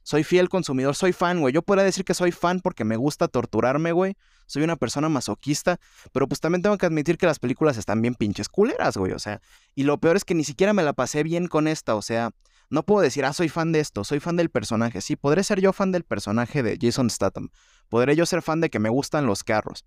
soy 0.05 0.24
fiel 0.24 0.50
consumidor, 0.50 0.95
soy 0.95 1.13
fan, 1.13 1.41
güey. 1.41 1.51
Yo 1.51 1.63
podría 1.63 1.83
decir 1.83 2.05
que 2.05 2.13
soy 2.13 2.31
fan 2.31 2.59
porque 2.59 2.83
me 2.83 2.95
gusta 2.95 3.27
torturarme, 3.27 3.91
güey. 3.91 4.15
Soy 4.45 4.62
una 4.62 4.75
persona 4.75 5.09
masoquista, 5.09 5.79
pero 6.12 6.27
pues 6.27 6.39
también 6.39 6.62
tengo 6.62 6.77
que 6.77 6.85
admitir 6.85 7.17
que 7.17 7.25
las 7.25 7.39
películas 7.39 7.75
están 7.77 8.03
bien 8.03 8.13
pinches 8.13 8.47
culeras, 8.47 8.97
güey. 8.97 9.13
O 9.13 9.19
sea, 9.19 9.41
y 9.74 9.81
lo 9.81 10.00
peor 10.00 10.15
es 10.15 10.24
que 10.24 10.35
ni 10.35 10.43
siquiera 10.43 10.74
me 10.74 10.83
la 10.83 10.93
pasé 10.93 11.24
bien 11.24 11.47
con 11.47 11.67
esta, 11.67 11.95
o 11.95 12.03
sea, 12.03 12.29
no 12.69 12.83
puedo 12.83 13.01
decir, 13.01 13.25
ah, 13.25 13.33
soy 13.33 13.50
fan 13.50 13.71
de 13.71 13.79
esto, 13.79 14.03
soy 14.03 14.19
fan 14.19 14.35
del 14.35 14.51
personaje. 14.51 15.01
Sí, 15.01 15.15
podré 15.15 15.43
ser 15.43 15.59
yo 15.59 15.74
fan 15.74 15.91
del 15.91 16.03
personaje 16.03 16.62
de 16.62 16.77
Jason 16.79 17.09
Statham. 17.09 17.50
Podré 17.89 18.15
yo 18.15 18.27
ser 18.27 18.43
fan 18.43 18.62
de 18.62 18.69
que 18.69 18.77
me 18.77 18.89
gustan 18.89 19.25
los 19.25 19.43
carros. 19.43 19.85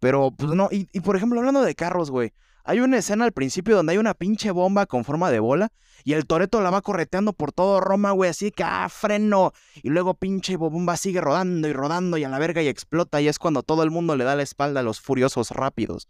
Pero, 0.00 0.32
pues 0.36 0.52
no, 0.52 0.68
y, 0.72 0.88
y 0.92 0.98
por 0.98 1.14
ejemplo, 1.14 1.38
hablando 1.38 1.62
de 1.62 1.76
carros, 1.76 2.10
güey. 2.10 2.32
Hay 2.64 2.80
una 2.80 2.98
escena 2.98 3.24
al 3.24 3.32
principio 3.32 3.76
donde 3.76 3.92
hay 3.92 3.98
una 3.98 4.14
pinche 4.14 4.50
bomba 4.50 4.86
con 4.86 5.04
forma 5.04 5.30
de 5.30 5.40
bola 5.40 5.72
y 6.04 6.12
el 6.14 6.26
Toreto 6.26 6.60
la 6.60 6.70
va 6.70 6.82
correteando 6.82 7.32
por 7.32 7.52
todo 7.52 7.80
Roma, 7.80 8.12
güey, 8.12 8.30
así 8.30 8.50
que 8.50 8.62
ah, 8.64 8.88
freno. 8.88 9.52
Y 9.82 9.90
luego 9.90 10.14
pinche 10.14 10.56
bomba 10.56 10.96
sigue 10.96 11.20
rodando 11.20 11.68
y 11.68 11.72
rodando 11.72 12.16
y 12.18 12.24
a 12.24 12.28
la 12.28 12.38
verga 12.38 12.62
y 12.62 12.68
explota 12.68 13.20
y 13.20 13.28
es 13.28 13.38
cuando 13.38 13.62
todo 13.62 13.82
el 13.82 13.90
mundo 13.90 14.16
le 14.16 14.24
da 14.24 14.36
la 14.36 14.42
espalda 14.42 14.80
a 14.80 14.82
los 14.82 15.00
furiosos 15.00 15.50
rápidos. 15.50 16.08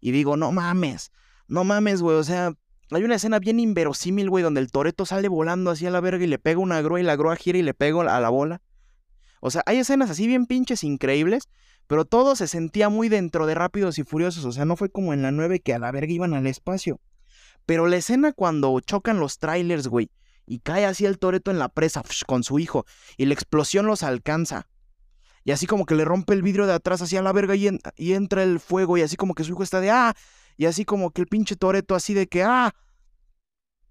Y 0.00 0.12
digo, 0.12 0.36
no 0.36 0.52
mames, 0.52 1.12
no 1.48 1.64
mames, 1.64 2.02
güey, 2.02 2.16
o 2.16 2.24
sea, 2.24 2.52
hay 2.90 3.04
una 3.04 3.16
escena 3.16 3.38
bien 3.38 3.60
inverosímil, 3.60 4.30
güey, 4.30 4.42
donde 4.42 4.60
el 4.60 4.70
Toreto 4.70 5.04
sale 5.04 5.28
volando 5.28 5.70
así 5.70 5.86
a 5.86 5.90
la 5.90 6.00
verga 6.00 6.24
y 6.24 6.28
le 6.28 6.38
pega 6.38 6.58
una 6.58 6.80
grúa 6.80 7.00
y 7.00 7.02
la 7.02 7.16
grúa 7.16 7.36
gira 7.36 7.58
y 7.58 7.62
le 7.62 7.74
pega 7.74 8.00
a 8.00 8.20
la 8.20 8.28
bola. 8.28 8.62
O 9.40 9.50
sea, 9.50 9.62
hay 9.66 9.78
escenas 9.78 10.10
así 10.10 10.26
bien 10.26 10.46
pinches 10.46 10.84
increíbles 10.84 11.48
pero 11.88 12.04
todo 12.04 12.36
se 12.36 12.46
sentía 12.46 12.90
muy 12.90 13.08
dentro 13.08 13.46
de 13.46 13.54
Rápidos 13.54 13.98
y 13.98 14.04
Furiosos, 14.04 14.44
o 14.44 14.52
sea, 14.52 14.66
no 14.66 14.76
fue 14.76 14.90
como 14.90 15.14
en 15.14 15.22
la 15.22 15.32
9 15.32 15.60
que 15.60 15.72
a 15.72 15.78
la 15.78 15.90
verga 15.90 16.12
iban 16.12 16.34
al 16.34 16.46
espacio. 16.46 17.00
Pero 17.64 17.86
la 17.86 17.96
escena 17.96 18.32
cuando 18.32 18.78
chocan 18.80 19.18
los 19.18 19.38
trailers, 19.38 19.88
güey, 19.88 20.10
y 20.46 20.60
cae 20.60 20.84
así 20.84 21.06
el 21.06 21.18
Toreto 21.18 21.50
en 21.50 21.58
la 21.58 21.70
presa 21.70 22.02
con 22.26 22.44
su 22.44 22.58
hijo, 22.58 22.84
y 23.16 23.24
la 23.24 23.32
explosión 23.32 23.86
los 23.86 24.02
alcanza. 24.02 24.68
Y 25.44 25.52
así 25.52 25.66
como 25.66 25.86
que 25.86 25.94
le 25.94 26.04
rompe 26.04 26.34
el 26.34 26.42
vidrio 26.42 26.66
de 26.66 26.74
atrás 26.74 27.00
hacia 27.00 27.22
la 27.22 27.32
verga 27.32 27.56
y, 27.56 27.70
y 27.96 28.12
entra 28.12 28.42
el 28.42 28.60
fuego, 28.60 28.98
y 28.98 29.02
así 29.02 29.16
como 29.16 29.34
que 29.34 29.44
su 29.44 29.52
hijo 29.52 29.62
está 29.62 29.80
de 29.80 29.90
ah, 29.90 30.14
y 30.58 30.66
así 30.66 30.84
como 30.84 31.10
que 31.10 31.22
el 31.22 31.26
pinche 31.26 31.56
Toreto 31.56 31.94
así 31.94 32.12
de 32.12 32.26
que 32.26 32.42
ah, 32.42 32.74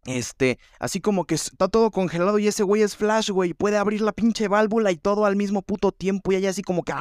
este, 0.07 0.57
así 0.79 1.01
como 1.01 1.25
que 1.25 1.35
está 1.35 1.67
todo 1.67 1.91
congelado 1.91 2.39
y 2.39 2.47
ese 2.47 2.63
güey 2.63 2.81
es 2.81 2.95
Flash, 2.95 3.29
güey. 3.29 3.53
Puede 3.53 3.77
abrir 3.77 3.99
la 4.01 4.13
pinche 4.13 4.47
válvula 4.47 4.89
y 4.91 4.95
todo 4.95 5.25
al 5.25 5.35
mismo 5.35 5.61
puto 5.61 5.91
tiempo. 5.91 6.31
Y 6.31 6.35
hay 6.35 6.47
así 6.47 6.61
como 6.63 6.83
que. 6.83 6.93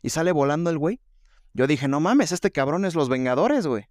Y 0.00 0.10
sale 0.10 0.32
volando 0.32 0.70
el 0.70 0.78
güey. 0.78 1.00
Yo 1.54 1.66
dije, 1.66 1.88
no 1.88 1.98
mames, 1.98 2.30
este 2.30 2.52
cabrón 2.52 2.84
es 2.84 2.94
los 2.94 3.08
Vengadores, 3.08 3.66
güey. 3.66 3.88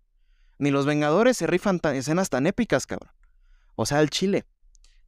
Ni 0.57 0.71
los 0.71 0.85
Vengadores 0.85 1.35
se 1.35 1.47
rifan 1.47 1.81
escenas 1.93 2.29
tan 2.29 2.47
épicas, 2.47 2.87
cabrón. 2.87 3.11
O 3.75 3.85
sea, 3.85 3.99
el 4.01 4.09
chile. 4.09 4.45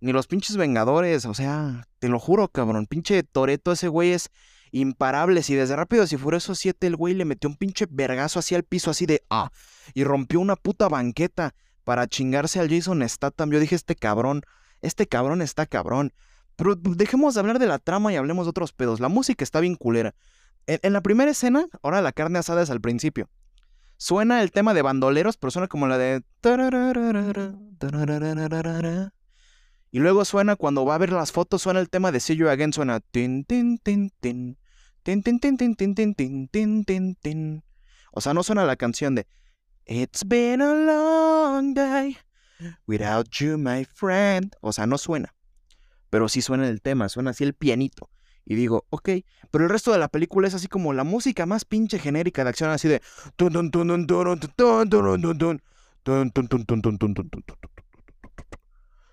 Ni 0.01 0.11
los 0.11 0.27
pinches 0.27 0.57
Vengadores, 0.57 1.25
o 1.25 1.33
sea, 1.33 1.87
te 1.99 2.09
lo 2.09 2.19
juro, 2.19 2.49
cabrón. 2.49 2.85
Pinche 2.85 3.23
Toreto, 3.23 3.71
ese 3.71 3.87
güey 3.87 4.11
es 4.11 4.29
imparables. 4.71 5.49
Y 5.49 5.55
desde 5.55 5.75
Rápidos 5.75 6.11
y 6.13 6.17
Furiosos 6.17 6.59
7 6.59 6.87
el 6.87 6.95
güey 6.95 7.13
le 7.13 7.25
metió 7.25 7.49
un 7.49 7.55
pinche 7.55 7.87
vergazo 7.89 8.39
así 8.39 8.55
al 8.55 8.63
piso, 8.63 8.91
así 8.91 9.05
de 9.05 9.23
ah. 9.29 9.51
Y 9.93 10.03
rompió 10.03 10.39
una 10.39 10.55
puta 10.55 10.87
banqueta 10.87 11.53
para 11.83 12.07
chingarse 12.07 12.59
al 12.59 12.69
Jason 12.69 13.07
Statham. 13.07 13.51
Yo 13.51 13.59
dije, 13.59 13.75
este 13.75 13.95
cabrón, 13.95 14.41
este 14.81 15.07
cabrón 15.07 15.41
está 15.41 15.65
cabrón. 15.65 16.13
Pero 16.55 16.75
dejemos 16.75 17.35
de 17.35 17.39
hablar 17.39 17.59
de 17.59 17.67
la 17.67 17.79
trama 17.79 18.11
y 18.11 18.15
hablemos 18.15 18.45
de 18.45 18.49
otros 18.49 18.73
pedos. 18.73 18.99
La 18.99 19.09
música 19.09 19.43
está 19.43 19.59
bien 19.59 19.75
culera. 19.75 20.15
En, 20.65 20.91
la 20.91 21.01
primera 21.01 21.31
escena, 21.31 21.65
ahora 21.81 22.01
la 22.01 22.11
carne 22.11 22.39
asada 22.39 22.61
es 22.61 22.69
al 22.69 22.81
principio. 22.81 23.29
Suena 23.95 24.41
el 24.41 24.51
tema 24.51 24.73
de 24.73 24.81
bandoleros, 24.81 25.37
pero 25.37 25.51
suena 25.51 25.67
como 25.67 25.87
la 25.87 25.97
de... 25.97 26.23
Y 29.91 29.99
luego 29.99 30.25
suena, 30.25 30.55
cuando 30.55 30.85
va 30.85 30.95
a 30.95 30.99
ver 30.99 31.11
las 31.11 31.31
fotos, 31.31 31.61
suena 31.61 31.79
el 31.79 31.89
tema 31.89 32.11
de 32.11 32.19
See 32.19 32.35
You 32.35 32.49
Again, 32.49 32.73
suena 32.73 32.99
tin, 32.99 33.45
tin, 33.45 33.77
tin, 33.77 34.11
tin, 34.19 34.57
tin, 35.03 35.23
tin, 35.23 35.41
tin, 35.41 35.65
tin, 35.75 36.47
tin, 36.47 36.85
tin, 36.85 37.15
tin. 37.15 37.63
O 38.11 38.21
sea, 38.21 38.33
no 38.33 38.43
suena 38.43 38.65
la 38.65 38.75
canción 38.75 39.15
de 39.15 39.27
It's 39.85 40.27
been 40.27 40.61
a 40.61 40.73
long 40.73 41.73
day 41.73 42.17
without 42.85 43.29
you, 43.39 43.57
my 43.57 43.85
friend. 43.85 44.53
O 44.61 44.73
sea, 44.73 44.85
no 44.85 44.97
suena. 44.97 45.33
Pero 46.09 46.27
sí 46.27 46.41
suena 46.41 46.67
el 46.67 46.81
tema, 46.81 47.07
suena 47.09 47.31
así 47.31 47.43
el 47.43 47.53
pianito. 47.53 48.09
Y 48.43 48.55
digo, 48.55 48.85
ok, 48.89 49.09
pero 49.51 49.65
el 49.65 49.69
resto 49.69 49.91
de 49.91 49.99
la 49.99 50.07
película 50.07 50.47
es 50.47 50.53
así 50.53 50.67
como 50.67 50.93
la 50.93 51.03
música 51.03 51.45
más 51.45 51.65
pinche 51.65 51.99
genérica 51.99 52.43
de 52.43 52.49
acción, 52.49 52.69
así 52.69 52.87
de 52.87 53.01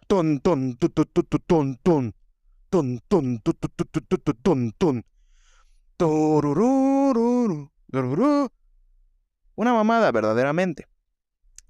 ton 0.07 0.39
ton 0.41 0.77
tu 0.77 0.89
tu 0.89 1.05
tu 1.05 1.23
tu 1.23 1.39
ton 1.47 1.77
ton. 1.83 2.13
Ton 2.71 2.99
ton 3.09 3.39
tu 3.39 3.53
tu 3.55 3.69
tu 3.69 3.85
tu 3.85 4.01
tu 4.01 4.19
tu 4.19 4.33
ton 4.43 4.71
ton. 4.79 5.03
Una 9.57 9.73
mamada 9.73 10.11
verdaderamente. 10.11 10.87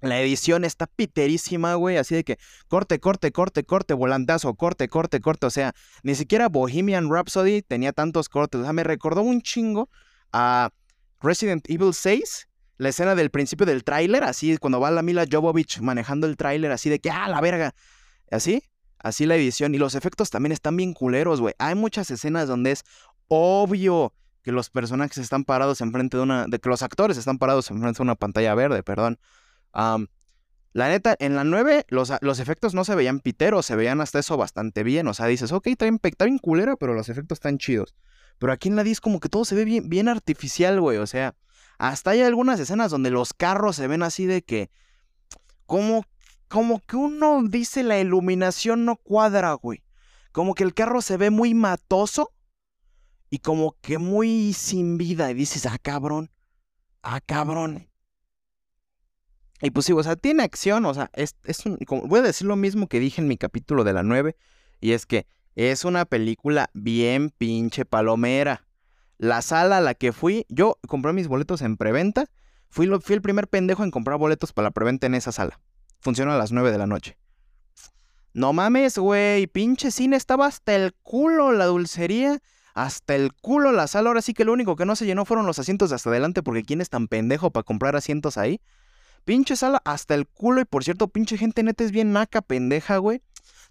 La 0.01 0.19
edición 0.19 0.65
está 0.65 0.87
piterísima, 0.87 1.75
güey, 1.75 1.97
así 1.97 2.15
de 2.15 2.23
que 2.23 2.37
corte, 2.67 2.99
corte, 2.99 3.31
corte, 3.31 3.63
corte, 3.63 3.93
volantazo, 3.93 4.53
corte, 4.53 4.87
corte, 4.87 5.19
corte, 5.19 5.47
o 5.47 5.49
sea, 5.49 5.73
ni 6.03 6.15
siquiera 6.15 6.49
Bohemian 6.49 7.09
Rhapsody 7.09 7.61
tenía 7.61 7.91
tantos 7.91 8.29
cortes, 8.29 8.61
o 8.61 8.63
sea, 8.63 8.73
me 8.73 8.83
recordó 8.83 9.21
un 9.21 9.41
chingo 9.41 9.89
a 10.31 10.69
Resident 11.21 11.67
Evil 11.69 11.93
6, 11.93 12.47
la 12.77 12.89
escena 12.89 13.15
del 13.15 13.31
principio 13.31 13.65
del 13.65 13.83
tráiler, 13.83 14.23
así 14.23 14.57
cuando 14.57 14.79
va 14.79 14.91
la 14.91 15.01
Mila 15.01 15.25
Jovovich 15.31 15.79
manejando 15.79 16.27
el 16.27 16.37
tráiler, 16.37 16.71
así 16.71 16.89
de 16.89 16.99
que, 16.99 17.09
ah, 17.09 17.27
la 17.29 17.41
verga, 17.41 17.73
Así, 18.31 18.63
así 18.99 19.25
la 19.25 19.35
edición. 19.35 19.75
Y 19.75 19.77
los 19.77 19.95
efectos 19.95 20.29
también 20.29 20.51
están 20.51 20.77
bien 20.77 20.93
culeros, 20.93 21.41
güey. 21.41 21.53
Hay 21.59 21.75
muchas 21.75 22.09
escenas 22.11 22.47
donde 22.47 22.71
es 22.71 22.83
obvio 23.27 24.13
que 24.41 24.51
los 24.51 24.69
personajes 24.69 25.17
están 25.17 25.43
parados 25.43 25.81
enfrente 25.81 26.17
de 26.17 26.23
una. 26.23 26.45
de 26.47 26.59
que 26.59 26.69
los 26.69 26.83
actores 26.83 27.17
están 27.17 27.37
parados 27.37 27.69
enfrente 27.71 27.97
de 27.97 28.03
una 28.03 28.15
pantalla 28.15 28.53
verde, 28.53 28.83
perdón. 28.83 29.19
la 29.73 30.89
neta, 30.89 31.15
en 31.19 31.35
la 31.35 31.43
9 31.43 31.85
los, 31.89 32.11
los, 32.21 32.39
efectos 32.39 32.73
no 32.73 32.83
se 32.83 32.95
veían 32.95 33.21
piteros, 33.21 33.65
se 33.65 33.75
veían 33.75 34.01
hasta 34.01 34.19
eso 34.19 34.37
bastante 34.37 34.83
bien. 34.83 35.07
O 35.07 35.13
sea, 35.13 35.25
dices, 35.25 35.51
ok, 35.51 35.67
está 35.67 35.85
bien, 36.25 36.37
culera, 36.37 36.75
pero 36.75 36.93
los 36.93 37.09
efectos 37.09 37.37
están 37.37 37.57
chidos. 37.57 37.95
Pero 38.37 38.51
aquí 38.51 38.67
en 38.67 38.75
la 38.75 38.83
10 38.83 39.01
como 39.01 39.19
que 39.19 39.29
todo 39.29 39.45
se 39.45 39.55
ve 39.55 39.65
bien, 39.65 39.89
bien 39.89 40.09
artificial, 40.09 40.79
güey. 40.79 40.97
O 40.97 41.07
sea, 41.07 41.35
hasta 41.77 42.11
hay 42.11 42.21
algunas 42.21 42.59
escenas 42.59 42.91
donde 42.91 43.09
los 43.09 43.33
carros 43.33 43.75
se 43.75 43.87
ven 43.87 44.03
así 44.03 44.25
de 44.25 44.43
que... 44.43 44.69
¿Cómo 45.65 46.05
como 46.55 46.79
que 46.79 46.95
uno 46.95 47.43
dice 47.43 47.83
la 47.83 47.99
iluminación 47.99 48.85
no 48.85 48.95
cuadra, 48.95 49.51
güey. 49.55 49.83
Como 50.31 50.55
que 50.55 50.63
el 50.63 50.73
carro 50.73 51.01
se 51.01 51.17
ve 51.17 51.29
muy 51.29 51.53
matoso 51.53 52.31
y 53.29 53.39
como 53.39 53.75
que 53.81 53.97
muy 53.97 54.53
sin 54.53 54.97
vida. 54.97 55.29
Y 55.29 55.33
dices, 55.33 55.65
ah, 55.65 55.77
cabrón, 55.77 56.31
ah, 57.03 57.19
cabrón. 57.19 57.89
Y 59.61 59.71
pues 59.71 59.85
sí, 59.85 59.91
o 59.91 60.01
sea, 60.01 60.15
tiene 60.15 60.43
acción, 60.43 60.85
o 60.85 60.93
sea, 60.93 61.11
es, 61.11 61.35
es 61.43 61.65
un, 61.65 61.77
voy 62.05 62.19
a 62.19 62.23
decir 62.23 62.47
lo 62.47 62.55
mismo 62.55 62.87
que 62.87 63.01
dije 63.01 63.19
en 63.19 63.27
mi 63.27 63.35
capítulo 63.35 63.83
de 63.83 63.91
la 63.91 64.03
9, 64.03 64.37
y 64.79 64.93
es 64.93 65.05
que 65.05 65.27
es 65.55 65.83
una 65.83 66.05
película 66.05 66.69
bien 66.73 67.31
pinche 67.31 67.83
palomera. 67.83 68.65
La 69.17 69.41
sala 69.41 69.79
a 69.79 69.81
la 69.81 69.93
que 69.93 70.13
fui, 70.13 70.45
yo 70.47 70.79
compré 70.87 71.11
mis 71.11 71.27
boletos 71.27 71.61
en 71.61 71.75
preventa, 71.75 72.27
fui, 72.69 72.87
fui 73.01 73.15
el 73.15 73.21
primer 73.21 73.49
pendejo 73.49 73.83
en 73.83 73.91
comprar 73.91 74.17
boletos 74.17 74.53
para 74.53 74.67
la 74.67 74.71
preventa 74.71 75.05
en 75.05 75.15
esa 75.15 75.33
sala 75.33 75.59
funciona 76.05 76.35
a 76.35 76.37
las 76.37 76.51
9 76.51 76.71
de 76.71 76.77
la 76.77 76.85
noche. 76.85 77.17
No 78.31 78.53
mames, 78.53 78.97
güey, 78.97 79.47
pinche 79.47 79.89
cine 79.89 80.15
estaba 80.15 80.45
hasta 80.45 80.75
el 80.75 80.93
culo 81.01 81.51
la 81.51 81.65
dulcería, 81.65 82.39
hasta 82.75 83.15
el 83.15 83.33
culo 83.33 83.71
la 83.71 83.87
sala. 83.87 84.09
Ahora 84.09 84.21
sí 84.21 84.35
que 84.35 84.45
lo 84.45 84.53
único 84.53 84.75
que 84.75 84.85
no 84.85 84.95
se 84.95 85.07
llenó 85.07 85.25
fueron 85.25 85.47
los 85.47 85.57
asientos 85.57 85.89
de 85.89 85.95
hasta 85.95 86.11
adelante 86.11 86.43
porque 86.43 86.63
quién 86.63 86.79
es 86.79 86.91
tan 86.91 87.07
pendejo 87.07 87.49
para 87.49 87.63
comprar 87.63 87.95
asientos 87.95 88.37
ahí. 88.37 88.61
Pinche 89.23 89.55
sala 89.55 89.81
hasta 89.83 90.13
el 90.13 90.27
culo 90.27 90.61
y 90.61 90.65
por 90.65 90.83
cierto, 90.83 91.07
pinche 91.07 91.39
gente 91.39 91.63
neta 91.63 91.83
es 91.83 91.91
bien 91.91 92.13
naca 92.13 92.43
pendeja, 92.43 92.97
güey. 92.97 93.23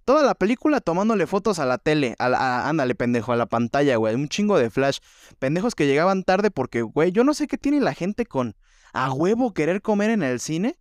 Toda 0.04 0.24
la 0.24 0.34
película 0.34 0.80
tomándole 0.80 1.28
fotos 1.28 1.60
a 1.60 1.66
la 1.66 1.78
tele, 1.78 2.16
a 2.18 2.28
la, 2.28 2.68
ándale, 2.68 2.96
pendejo, 2.96 3.32
a 3.32 3.36
la 3.36 3.46
pantalla, 3.46 3.96
güey. 3.96 4.16
Un 4.16 4.28
chingo 4.28 4.58
de 4.58 4.70
flash. 4.70 4.98
Pendejos 5.38 5.76
que 5.76 5.86
llegaban 5.86 6.24
tarde 6.24 6.50
porque, 6.50 6.82
güey, 6.82 7.12
yo 7.12 7.22
no 7.22 7.32
sé 7.32 7.46
qué 7.46 7.58
tiene 7.58 7.80
la 7.80 7.94
gente 7.94 8.26
con 8.26 8.56
a 8.92 9.12
huevo 9.12 9.54
querer 9.54 9.82
comer 9.82 10.10
en 10.10 10.22
el 10.22 10.40
cine, 10.40 10.76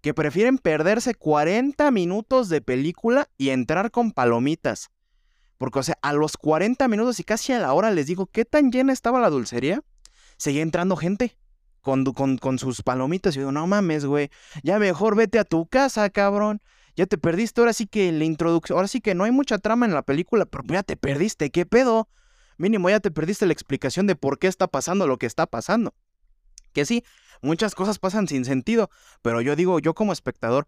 que 0.00 0.14
prefieren 0.14 0.58
perderse 0.58 1.14
40 1.14 1.90
minutos 1.90 2.48
de 2.48 2.60
película 2.60 3.28
y 3.36 3.50
entrar 3.50 3.90
con 3.90 4.12
palomitas. 4.12 4.90
Porque, 5.58 5.78
o 5.78 5.82
sea, 5.82 5.98
a 6.00 6.12
los 6.12 6.36
40 6.36 6.88
minutos 6.88 7.20
y 7.20 7.24
casi 7.24 7.52
a 7.52 7.58
la 7.58 7.72
hora 7.72 7.90
les 7.90 8.06
digo, 8.06 8.26
¿qué 8.26 8.44
tan 8.44 8.72
llena 8.72 8.92
estaba 8.92 9.20
la 9.20 9.30
dulcería? 9.30 9.82
Seguía 10.38 10.62
entrando 10.62 10.96
gente 10.96 11.36
con, 11.82 12.58
sus 12.58 12.82
palomitas. 12.82 13.34
Y 13.34 13.36
yo 13.36 13.42
digo, 13.42 13.52
no 13.52 13.66
mames, 13.66 14.06
güey, 14.06 14.30
ya 14.62 14.78
mejor 14.78 15.16
vete 15.16 15.38
a 15.38 15.44
tu 15.44 15.66
casa, 15.66 16.08
cabrón 16.10 16.62
ya 16.96 17.06
te 17.06 17.18
perdiste, 17.18 17.60
ahora 17.60 17.72
sí 17.72 17.86
que 17.86 18.12
la 18.12 18.24
introducción, 18.24 18.76
ahora 18.76 18.88
sí 18.88 19.00
que 19.00 19.14
no 19.14 19.24
hay 19.24 19.30
mucha 19.30 19.58
trama 19.58 19.86
en 19.86 19.94
la 19.94 20.02
película, 20.02 20.44
pero 20.44 20.64
ya 20.68 20.82
te 20.82 20.96
perdiste, 20.96 21.50
¿qué 21.50 21.64
pedo? 21.66 22.08
Mínimo 22.58 22.90
ya 22.90 23.00
te 23.00 23.10
perdiste 23.10 23.46
la 23.46 23.52
explicación 23.52 24.06
de 24.06 24.16
por 24.16 24.38
qué 24.38 24.48
está 24.48 24.66
pasando 24.66 25.06
lo 25.06 25.16
que 25.16 25.26
está 25.26 25.46
pasando. 25.46 25.94
Que 26.72 26.84
sí, 26.84 27.04
muchas 27.42 27.74
cosas 27.74 27.98
pasan 27.98 28.28
sin 28.28 28.44
sentido, 28.44 28.90
pero 29.22 29.40
yo 29.40 29.56
digo, 29.56 29.78
yo 29.78 29.94
como 29.94 30.12
espectador, 30.12 30.66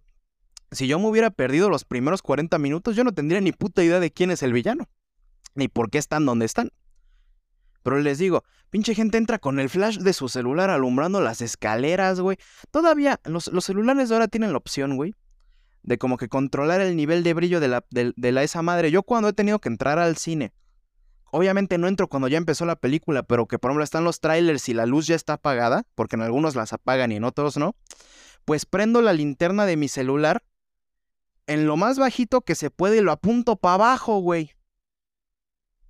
si 0.70 0.86
yo 0.86 0.98
me 0.98 1.06
hubiera 1.06 1.30
perdido 1.30 1.68
los 1.68 1.84
primeros 1.84 2.22
40 2.22 2.58
minutos, 2.58 2.96
yo 2.96 3.04
no 3.04 3.12
tendría 3.12 3.40
ni 3.40 3.52
puta 3.52 3.82
idea 3.82 4.00
de 4.00 4.10
quién 4.10 4.30
es 4.30 4.42
el 4.42 4.52
villano, 4.52 4.88
ni 5.54 5.68
por 5.68 5.90
qué 5.90 5.98
están 5.98 6.24
donde 6.24 6.46
están. 6.46 6.70
Pero 7.82 8.00
les 8.00 8.18
digo, 8.18 8.44
pinche 8.70 8.94
gente 8.94 9.18
entra 9.18 9.38
con 9.38 9.58
el 9.58 9.68
flash 9.68 9.98
de 9.98 10.12
su 10.12 10.28
celular 10.28 10.70
alumbrando 10.70 11.20
las 11.20 11.40
escaleras, 11.40 12.20
güey. 12.20 12.38
Todavía 12.70 13.20
los, 13.24 13.48
los 13.48 13.64
celulares 13.64 14.08
de 14.08 14.14
ahora 14.14 14.28
tienen 14.28 14.52
la 14.52 14.58
opción, 14.58 14.96
güey, 14.96 15.14
de 15.82 15.98
como 15.98 16.16
que 16.16 16.28
controlar 16.28 16.80
el 16.80 16.96
nivel 16.96 17.22
de 17.24 17.34
brillo 17.34 17.60
de 17.60 17.68
la, 17.68 17.84
de, 17.90 18.32
la 18.32 18.42
esa 18.42 18.62
madre. 18.62 18.90
Yo 18.90 19.02
cuando 19.02 19.28
he 19.28 19.32
tenido 19.32 19.58
que 19.58 19.68
entrar 19.68 19.98
al 19.98 20.16
cine, 20.16 20.52
obviamente 21.32 21.78
no 21.78 21.88
entro 21.88 22.08
cuando 22.08 22.28
ya 22.28 22.38
empezó 22.38 22.64
la 22.64 22.76
película, 22.76 23.24
pero 23.24 23.46
que 23.48 23.58
por 23.58 23.70
ejemplo 23.70 23.82
están 23.82 24.04
los 24.04 24.20
trailers 24.20 24.68
y 24.68 24.74
la 24.74 24.86
luz 24.86 25.06
ya 25.06 25.16
está 25.16 25.34
apagada, 25.34 25.84
porque 25.94 26.14
en 26.14 26.22
algunos 26.22 26.54
las 26.54 26.72
apagan 26.72 27.10
y 27.10 27.16
en 27.16 27.24
otros 27.24 27.56
no, 27.56 27.74
pues 28.44 28.66
prendo 28.66 29.02
la 29.02 29.12
linterna 29.12 29.66
de 29.66 29.76
mi 29.76 29.88
celular 29.88 30.44
en 31.46 31.66
lo 31.66 31.76
más 31.76 31.98
bajito 31.98 32.42
que 32.42 32.54
se 32.54 32.70
puede 32.70 32.98
y 32.98 33.00
lo 33.00 33.12
apunto 33.12 33.56
para 33.56 33.74
abajo, 33.74 34.18
güey. 34.20 34.52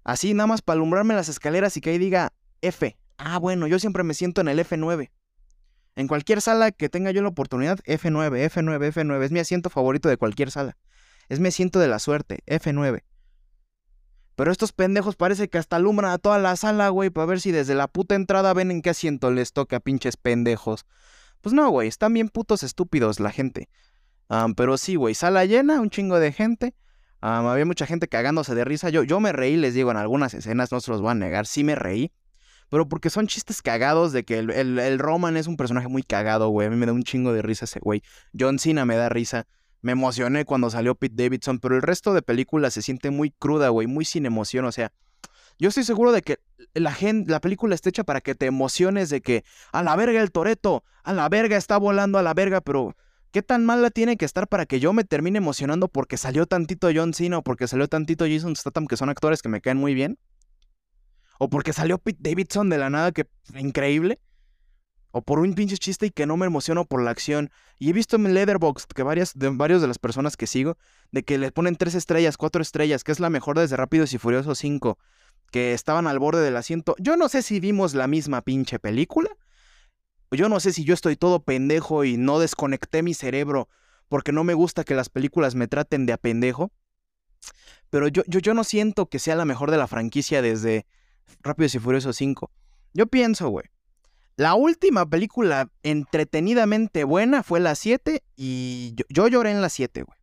Así 0.04 0.32
nada 0.32 0.46
más 0.46 0.62
para 0.62 0.76
alumbrarme 0.76 1.14
las 1.14 1.28
escaleras 1.28 1.76
y 1.76 1.80
que 1.80 1.90
ahí 1.90 1.98
diga 1.98 2.32
F. 2.60 2.96
Ah, 3.18 3.38
bueno, 3.38 3.66
yo 3.66 3.78
siempre 3.78 4.04
me 4.04 4.14
siento 4.14 4.40
en 4.40 4.48
el 4.48 4.58
F9. 4.58 5.10
En 5.94 6.08
cualquier 6.08 6.40
sala 6.40 6.72
que 6.72 6.88
tenga 6.88 7.10
yo 7.10 7.20
la 7.20 7.28
oportunidad, 7.28 7.78
F9, 7.80 8.50
F9, 8.50 8.92
F9. 8.92 9.22
Es 9.22 9.30
mi 9.30 9.40
asiento 9.40 9.70
favorito 9.70 10.08
de 10.08 10.16
cualquier 10.16 10.50
sala. 10.50 10.76
Es 11.28 11.38
mi 11.38 11.48
asiento 11.48 11.78
de 11.78 11.88
la 11.88 11.98
suerte, 11.98 12.40
F9. 12.46 13.02
Pero 14.34 14.50
estos 14.50 14.72
pendejos 14.72 15.16
parece 15.16 15.48
que 15.48 15.58
hasta 15.58 15.76
alumbran 15.76 16.10
a 16.10 16.18
toda 16.18 16.38
la 16.38 16.56
sala, 16.56 16.88
güey, 16.88 17.10
para 17.10 17.26
ver 17.26 17.40
si 17.40 17.52
desde 17.52 17.74
la 17.74 17.88
puta 17.88 18.14
entrada 18.14 18.52
ven 18.54 18.70
en 18.70 18.82
qué 18.82 18.90
asiento 18.90 19.30
les 19.30 19.52
toca, 19.52 19.80
pinches 19.80 20.16
pendejos. 20.16 20.86
Pues 21.40 21.52
no, 21.52 21.68
güey, 21.70 21.88
están 21.88 22.14
bien 22.14 22.28
putos 22.28 22.62
estúpidos 22.62 23.20
la 23.20 23.30
gente. 23.30 23.68
pero 24.56 24.78
sí, 24.78 24.96
güey, 24.96 25.14
sala 25.14 25.44
llena, 25.44 25.80
un 25.80 25.90
chingo 25.90 26.18
de 26.18 26.32
gente. 26.32 26.74
había 27.20 27.66
mucha 27.66 27.86
gente 27.86 28.08
cagándose 28.08 28.54
de 28.54 28.64
risa. 28.64 28.88
Yo, 28.90 29.02
yo 29.02 29.20
me 29.20 29.32
reí, 29.32 29.56
les 29.56 29.74
digo, 29.74 29.90
en 29.90 29.96
algunas 29.96 30.34
escenas, 30.34 30.72
no 30.72 30.80
se 30.80 30.90
los 30.90 31.00
voy 31.00 31.10
a 31.10 31.14
negar, 31.14 31.46
sí 31.46 31.64
me 31.64 31.74
reí 31.74 32.12
pero 32.72 32.88
porque 32.88 33.10
son 33.10 33.26
chistes 33.26 33.60
cagados 33.60 34.12
de 34.12 34.24
que 34.24 34.38
el, 34.38 34.98
Roman 34.98 35.36
es 35.36 35.46
un 35.46 35.58
personaje 35.58 35.88
muy 35.88 36.02
cagado, 36.02 36.48
güey. 36.48 36.68
A 36.68 36.70
mí 36.70 36.76
me 36.76 36.86
da 36.86 36.94
un 36.94 37.02
chingo 37.02 37.34
de 37.34 37.42
risa 37.42 37.66
ese 37.66 37.80
güey. 37.80 38.02
John 38.32 38.58
Cena 38.58 38.86
me 38.86 38.96
da 38.96 39.10
risa. 39.10 39.46
Me 39.82 39.92
emocioné 39.92 40.44
cuando 40.44 40.70
salió 40.70 40.94
Pete 40.94 41.24
Davidson, 41.24 41.58
pero 41.58 41.76
el 41.76 41.82
resto 41.82 42.14
de 42.14 42.22
películas 42.22 42.74
se 42.74 42.82
siente 42.82 43.10
muy 43.10 43.30
cruda, 43.30 43.68
güey, 43.68 43.86
muy 43.86 44.04
sin 44.04 44.26
emoción, 44.26 44.64
o 44.64 44.72
sea, 44.72 44.92
yo 45.58 45.68
estoy 45.68 45.84
seguro 45.84 46.12
de 46.12 46.22
que 46.22 46.38
la, 46.74 46.96
la 47.26 47.40
película 47.40 47.74
está 47.74 47.88
hecha 47.88 48.04
para 48.04 48.20
que 48.20 48.34
te 48.34 48.46
emociones 48.46 49.10
de 49.10 49.20
que 49.20 49.44
a 49.72 49.82
la 49.82 49.94
verga 49.96 50.20
el 50.20 50.32
Toreto, 50.32 50.84
a 51.02 51.12
la 51.12 51.28
verga 51.28 51.56
está 51.56 51.76
volando 51.76 52.18
a 52.18 52.22
la 52.22 52.34
verga, 52.34 52.60
pero 52.60 52.96
¿qué 53.30 53.42
tan 53.42 53.64
mala 53.64 53.90
tiene 53.90 54.16
que 54.16 54.24
estar 54.24 54.48
para 54.48 54.66
que 54.66 54.80
yo 54.80 54.92
me 54.92 55.04
termine 55.04 55.38
emocionando 55.38 55.88
porque 55.88 56.16
salió 56.16 56.46
tantito 56.46 56.88
John 56.94 57.14
Cena 57.14 57.38
o 57.38 57.42
porque 57.42 57.68
salió 57.68 57.88
tantito 57.88 58.24
Jason 58.26 58.56
Statham, 58.56 58.86
que 58.86 58.96
son 58.96 59.08
actores 59.08 59.42
que 59.42 59.48
me 59.48 59.60
caen 59.60 59.78
muy 59.78 59.94
bien? 59.94 60.18
O 61.38 61.48
porque 61.48 61.72
salió 61.72 61.98
Pete 61.98 62.30
Davidson 62.30 62.68
de 62.68 62.78
la 62.78 62.90
nada, 62.90 63.12
que 63.12 63.26
increíble. 63.54 64.20
O 65.12 65.22
por 65.22 65.38
un 65.38 65.54
pinche 65.54 65.76
chiste 65.76 66.06
y 66.06 66.10
que 66.10 66.26
no 66.26 66.36
me 66.36 66.46
emociono 66.46 66.84
por 66.84 67.02
la 67.02 67.10
acción. 67.10 67.50
Y 67.78 67.90
he 67.90 67.92
visto 67.92 68.16
en 68.16 68.34
Leatherbox 68.34 68.86
que 68.86 69.02
varias 69.02 69.32
de, 69.34 69.50
varios 69.50 69.80
de 69.80 69.88
las 69.88 69.98
personas 69.98 70.36
que 70.36 70.46
sigo, 70.46 70.76
de 71.10 71.22
que 71.22 71.38
le 71.38 71.52
ponen 71.52 71.76
tres 71.76 71.94
estrellas, 71.94 72.36
cuatro 72.36 72.62
estrellas, 72.62 73.04
que 73.04 73.12
es 73.12 73.20
la 73.20 73.30
mejor 73.30 73.58
desde 73.58 73.76
Rápidos 73.76 74.12
y 74.14 74.18
Furiosos 74.18 74.58
5, 74.58 74.98
que 75.50 75.74
estaban 75.74 76.06
al 76.06 76.18
borde 76.18 76.42
del 76.42 76.56
asiento. 76.56 76.96
Yo 76.98 77.16
no 77.16 77.28
sé 77.28 77.42
si 77.42 77.60
vimos 77.60 77.94
la 77.94 78.06
misma 78.06 78.42
pinche 78.42 78.78
película. 78.78 79.30
Yo 80.30 80.48
no 80.48 80.60
sé 80.60 80.72
si 80.72 80.84
yo 80.84 80.94
estoy 80.94 81.16
todo 81.16 81.42
pendejo 81.42 82.04
y 82.04 82.16
no 82.16 82.38
desconecté 82.38 83.02
mi 83.02 83.12
cerebro 83.12 83.68
porque 84.08 84.32
no 84.32 84.44
me 84.44 84.54
gusta 84.54 84.84
que 84.84 84.94
las 84.94 85.08
películas 85.08 85.54
me 85.54 85.68
traten 85.68 86.06
de 86.06 86.14
a 86.14 86.18
pendejo. 86.18 86.72
Pero 87.90 88.08
yo, 88.08 88.22
yo, 88.26 88.40
yo 88.40 88.54
no 88.54 88.64
siento 88.64 89.06
que 89.06 89.18
sea 89.18 89.36
la 89.36 89.44
mejor 89.44 89.70
de 89.70 89.76
la 89.76 89.86
franquicia 89.86 90.40
desde, 90.40 90.86
Rápidos 91.40 91.74
y 91.74 91.78
Furiosos 91.78 92.16
5. 92.16 92.50
Yo 92.94 93.06
pienso, 93.06 93.48
güey. 93.48 93.66
La 94.36 94.54
última 94.54 95.08
película 95.08 95.68
entretenidamente 95.82 97.04
buena 97.04 97.42
fue 97.42 97.60
la 97.60 97.74
7 97.74 98.22
y 98.36 98.94
yo, 99.08 99.28
lloré 99.28 99.50
en 99.50 99.60
la 99.60 99.68
7, 99.68 100.02
güey. 100.02 100.18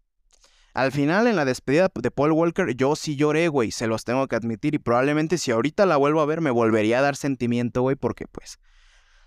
Al 0.73 0.91
final, 0.91 1.27
en 1.27 1.35
la 1.35 1.45
despedida 1.45 1.89
de 1.93 2.11
Paul 2.11 2.31
Walker, 2.31 2.75
yo 2.75 2.95
sí 2.95 3.15
lloré, 3.15 3.49
güey, 3.49 3.71
se 3.71 3.87
los 3.87 4.05
tengo 4.05 4.27
que 4.27 4.35
admitir. 4.35 4.75
Y 4.75 4.79
probablemente 4.79 5.37
si 5.37 5.51
ahorita 5.51 5.85
la 5.85 5.97
vuelvo 5.97 6.21
a 6.21 6.25
ver, 6.25 6.41
me 6.41 6.51
volvería 6.51 6.99
a 6.99 7.01
dar 7.01 7.15
sentimiento, 7.15 7.81
güey, 7.81 7.95
porque 7.95 8.25
pues 8.27 8.59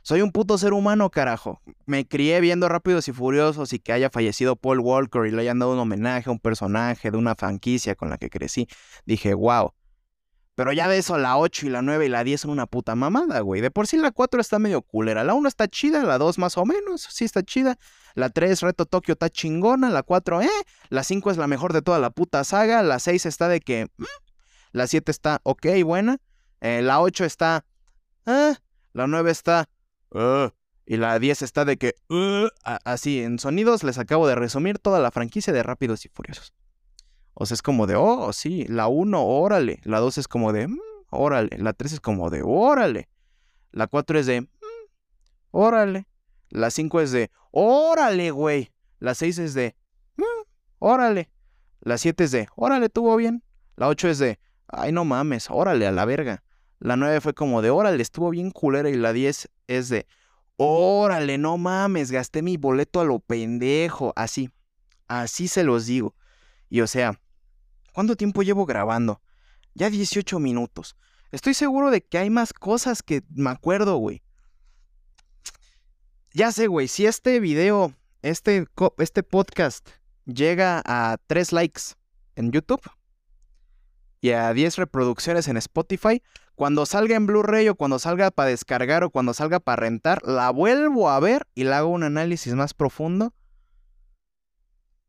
soy 0.04 0.20
un 0.20 0.32
puto 0.32 0.58
ser 0.58 0.72
humano, 0.72 1.10
carajo. 1.10 1.60
Me 1.86 2.08
crié 2.08 2.40
viendo 2.40 2.68
Rápidos 2.68 3.06
y 3.06 3.12
Furiosos 3.12 3.72
y 3.72 3.78
que 3.78 3.92
haya 3.92 4.10
fallecido 4.10 4.56
Paul 4.56 4.80
Walker 4.80 5.26
y 5.26 5.30
le 5.30 5.42
hayan 5.42 5.60
dado 5.60 5.74
un 5.74 5.78
homenaje 5.78 6.28
a 6.28 6.32
un 6.32 6.40
personaje 6.40 7.12
de 7.12 7.16
una 7.16 7.36
franquicia 7.36 7.94
con 7.94 8.10
la 8.10 8.18
que 8.18 8.28
crecí. 8.28 8.66
Dije, 9.06 9.34
wow, 9.34 9.74
pero 10.54 10.72
ya 10.72 10.86
de 10.86 10.98
eso, 10.98 11.16
la 11.16 11.38
8 11.38 11.66
y 11.66 11.68
la 11.70 11.80
9 11.80 12.06
y 12.06 12.08
la 12.10 12.24
10 12.24 12.42
son 12.42 12.50
una 12.50 12.66
puta 12.66 12.94
mamada, 12.94 13.40
güey. 13.40 13.62
De 13.62 13.70
por 13.70 13.86
sí 13.86 13.96
la 13.96 14.10
4 14.10 14.40
está 14.40 14.58
medio 14.58 14.82
culera. 14.82 15.24
La 15.24 15.32
1 15.32 15.48
está 15.48 15.66
chida, 15.66 16.02
la 16.02 16.18
2 16.18 16.38
más 16.38 16.58
o 16.58 16.66
menos, 16.66 17.08
sí 17.10 17.24
está 17.24 17.42
chida. 17.42 17.78
La 18.14 18.28
3, 18.28 18.60
Reto 18.60 18.84
Tokio, 18.84 19.12
está 19.12 19.30
chingona. 19.30 19.88
La 19.88 20.02
4, 20.02 20.42
eh. 20.42 20.48
La 20.90 21.04
5 21.04 21.30
es 21.30 21.38
la 21.38 21.46
mejor 21.46 21.72
de 21.72 21.80
toda 21.80 21.98
la 21.98 22.10
puta 22.10 22.44
saga. 22.44 22.82
La 22.82 22.98
6 22.98 23.24
está 23.24 23.48
de 23.48 23.60
que... 23.60 23.88
Mm. 23.96 24.04
La 24.72 24.86
7 24.86 25.10
está 25.10 25.40
ok, 25.44 25.66
buena. 25.84 26.18
Eh, 26.60 26.82
la 26.82 27.00
8 27.00 27.24
está... 27.24 27.64
Eh. 28.26 28.54
La 28.92 29.06
9 29.06 29.30
está... 29.30 29.70
Uh. 30.10 30.50
Y 30.84 30.98
la 30.98 31.18
10 31.18 31.40
está 31.40 31.64
de 31.64 31.78
que... 31.78 31.94
Uh. 32.10 32.48
Así, 32.62 33.22
en 33.22 33.38
sonidos 33.38 33.84
les 33.84 33.96
acabo 33.96 34.28
de 34.28 34.34
resumir 34.34 34.78
toda 34.78 35.00
la 35.00 35.10
franquicia 35.10 35.52
de 35.54 35.62
Rápidos 35.62 36.04
y 36.04 36.10
Furiosos. 36.10 36.52
O 37.42 37.46
sea, 37.46 37.56
es 37.56 37.62
como 37.62 37.88
de, 37.88 37.96
oh, 37.96 38.32
sí, 38.32 38.66
la 38.68 38.86
1, 38.86 39.20
órale. 39.20 39.80
La 39.82 39.98
2 39.98 40.18
es 40.18 40.28
como 40.28 40.52
de, 40.52 40.68
mm, 40.68 40.78
órale. 41.10 41.58
La 41.58 41.72
3 41.72 41.94
es 41.94 42.00
como 42.00 42.30
de, 42.30 42.40
órale. 42.44 43.08
La 43.72 43.88
4 43.88 44.20
es 44.20 44.26
de, 44.26 44.42
mm, 44.42 44.46
órale. 45.50 46.06
La 46.50 46.70
5 46.70 47.00
es 47.00 47.10
de, 47.10 47.32
órale, 47.50 48.30
güey. 48.30 48.70
La 49.00 49.16
6 49.16 49.38
es 49.38 49.54
de, 49.54 49.74
mm, 50.18 50.22
órale. 50.78 51.30
La 51.80 51.98
7 51.98 52.22
es 52.22 52.30
de, 52.30 52.46
órale, 52.54 52.88
tuvo 52.88 53.16
bien. 53.16 53.42
La 53.74 53.88
8 53.88 54.10
es 54.10 54.18
de, 54.20 54.38
ay, 54.68 54.92
no 54.92 55.04
mames, 55.04 55.50
órale, 55.50 55.88
a 55.88 55.90
la 55.90 56.04
verga. 56.04 56.44
La 56.78 56.94
9 56.94 57.20
fue 57.20 57.34
como 57.34 57.60
de, 57.60 57.70
órale, 57.70 58.00
estuvo 58.04 58.30
bien 58.30 58.52
culera. 58.52 58.88
Y 58.88 58.94
la 58.94 59.12
10 59.12 59.50
es 59.66 59.88
de, 59.88 60.06
órale, 60.58 61.38
no 61.38 61.58
mames, 61.58 62.12
gasté 62.12 62.40
mi 62.40 62.56
boleto 62.56 63.00
a 63.00 63.04
lo 63.04 63.18
pendejo. 63.18 64.12
Así, 64.14 64.48
así 65.08 65.48
se 65.48 65.64
los 65.64 65.86
digo. 65.86 66.14
Y 66.70 66.82
o 66.82 66.86
sea, 66.86 67.18
¿cuánto 67.92 68.16
tiempo 68.16 68.42
llevo 68.42 68.66
grabando? 68.66 69.22
Ya 69.74 69.90
18 69.90 70.38
minutos. 70.38 70.96
Estoy 71.30 71.54
seguro 71.54 71.90
de 71.90 72.02
que 72.02 72.18
hay 72.18 72.30
más 72.30 72.52
cosas 72.52 73.02
que 73.02 73.22
me 73.30 73.50
acuerdo, 73.50 73.96
güey. 73.96 74.22
Ya 76.34 76.52
sé, 76.52 76.66
güey, 76.66 76.88
si 76.88 77.06
este 77.06 77.40
video, 77.40 77.94
este, 78.22 78.66
este 78.98 79.22
podcast 79.22 79.88
llega 80.24 80.82
a 80.84 81.18
3 81.26 81.52
likes 81.52 81.82
en 82.36 82.52
YouTube 82.52 82.82
y 84.20 84.30
a 84.30 84.52
10 84.52 84.76
reproducciones 84.76 85.48
en 85.48 85.56
Spotify, 85.56 86.22
cuando 86.54 86.86
salga 86.86 87.16
en 87.16 87.26
Blu-ray 87.26 87.68
o 87.68 87.74
cuando 87.74 87.98
salga 87.98 88.30
para 88.30 88.50
descargar 88.50 89.04
o 89.04 89.10
cuando 89.10 89.34
salga 89.34 89.58
para 89.58 89.76
rentar, 89.76 90.22
la 90.24 90.50
vuelvo 90.50 91.10
a 91.10 91.18
ver 91.18 91.46
y 91.54 91.64
le 91.64 91.74
hago 91.74 91.88
un 91.88 92.04
análisis 92.04 92.54
más 92.54 92.72
profundo. 92.72 93.34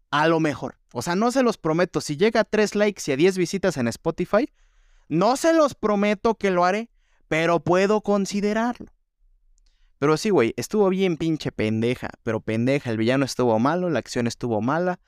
A 0.09 0.27
lo 0.27 0.39
mejor. 0.39 0.77
O 0.95 1.01
sea, 1.01 1.15
no 1.15 1.31
se 1.31 1.41
los 1.41 1.57
prometo. 1.57 2.01
Si 2.01 2.17
llega 2.17 2.41
a 2.41 2.43
3 2.43 2.75
likes 2.75 3.01
y 3.07 3.11
a 3.11 3.17
10 3.17 3.39
visitas 3.39 3.77
en 3.77 3.87
Spotify, 3.87 4.47
no 5.09 5.35
se 5.37 5.51
los 5.53 5.73
prometo 5.73 6.35
que 6.35 6.51
lo 6.51 6.65
haré, 6.65 6.91
pero 7.27 7.59
puedo 7.59 8.01
considerarlo. 8.01 8.93
Pero 9.97 10.17
sí, 10.17 10.29
güey, 10.29 10.53
estuvo 10.55 10.87
bien 10.89 11.17
pinche 11.17 11.51
pendeja, 11.51 12.09
pero 12.21 12.41
pendeja. 12.41 12.91
El 12.91 12.97
villano 12.97 13.25
estuvo 13.25 13.57
malo, 13.57 13.89
la 13.89 13.99
acción 13.99 14.27
estuvo 14.27 14.61
mala. 14.61 14.99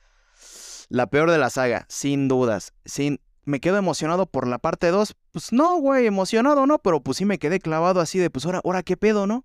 La 0.88 1.06
peor 1.06 1.30
de 1.30 1.38
la 1.38 1.50
saga, 1.50 1.86
sin 1.88 2.26
dudas. 2.26 2.74
Sin... 2.84 3.20
¿Me 3.44 3.60
quedo 3.60 3.76
emocionado 3.76 4.26
por 4.26 4.48
la 4.48 4.58
parte 4.58 4.88
2? 4.88 5.14
Pues 5.30 5.52
no, 5.52 5.76
güey, 5.76 6.06
emocionado 6.06 6.66
no, 6.66 6.80
pero 6.80 7.00
pues 7.00 7.18
sí 7.18 7.24
me 7.24 7.38
quedé 7.38 7.60
clavado 7.60 8.00
así 8.00 8.18
de, 8.18 8.28
pues 8.28 8.44
ahora, 8.44 8.60
ahora 8.64 8.82
qué 8.82 8.96
pedo, 8.96 9.28
¿no? 9.28 9.44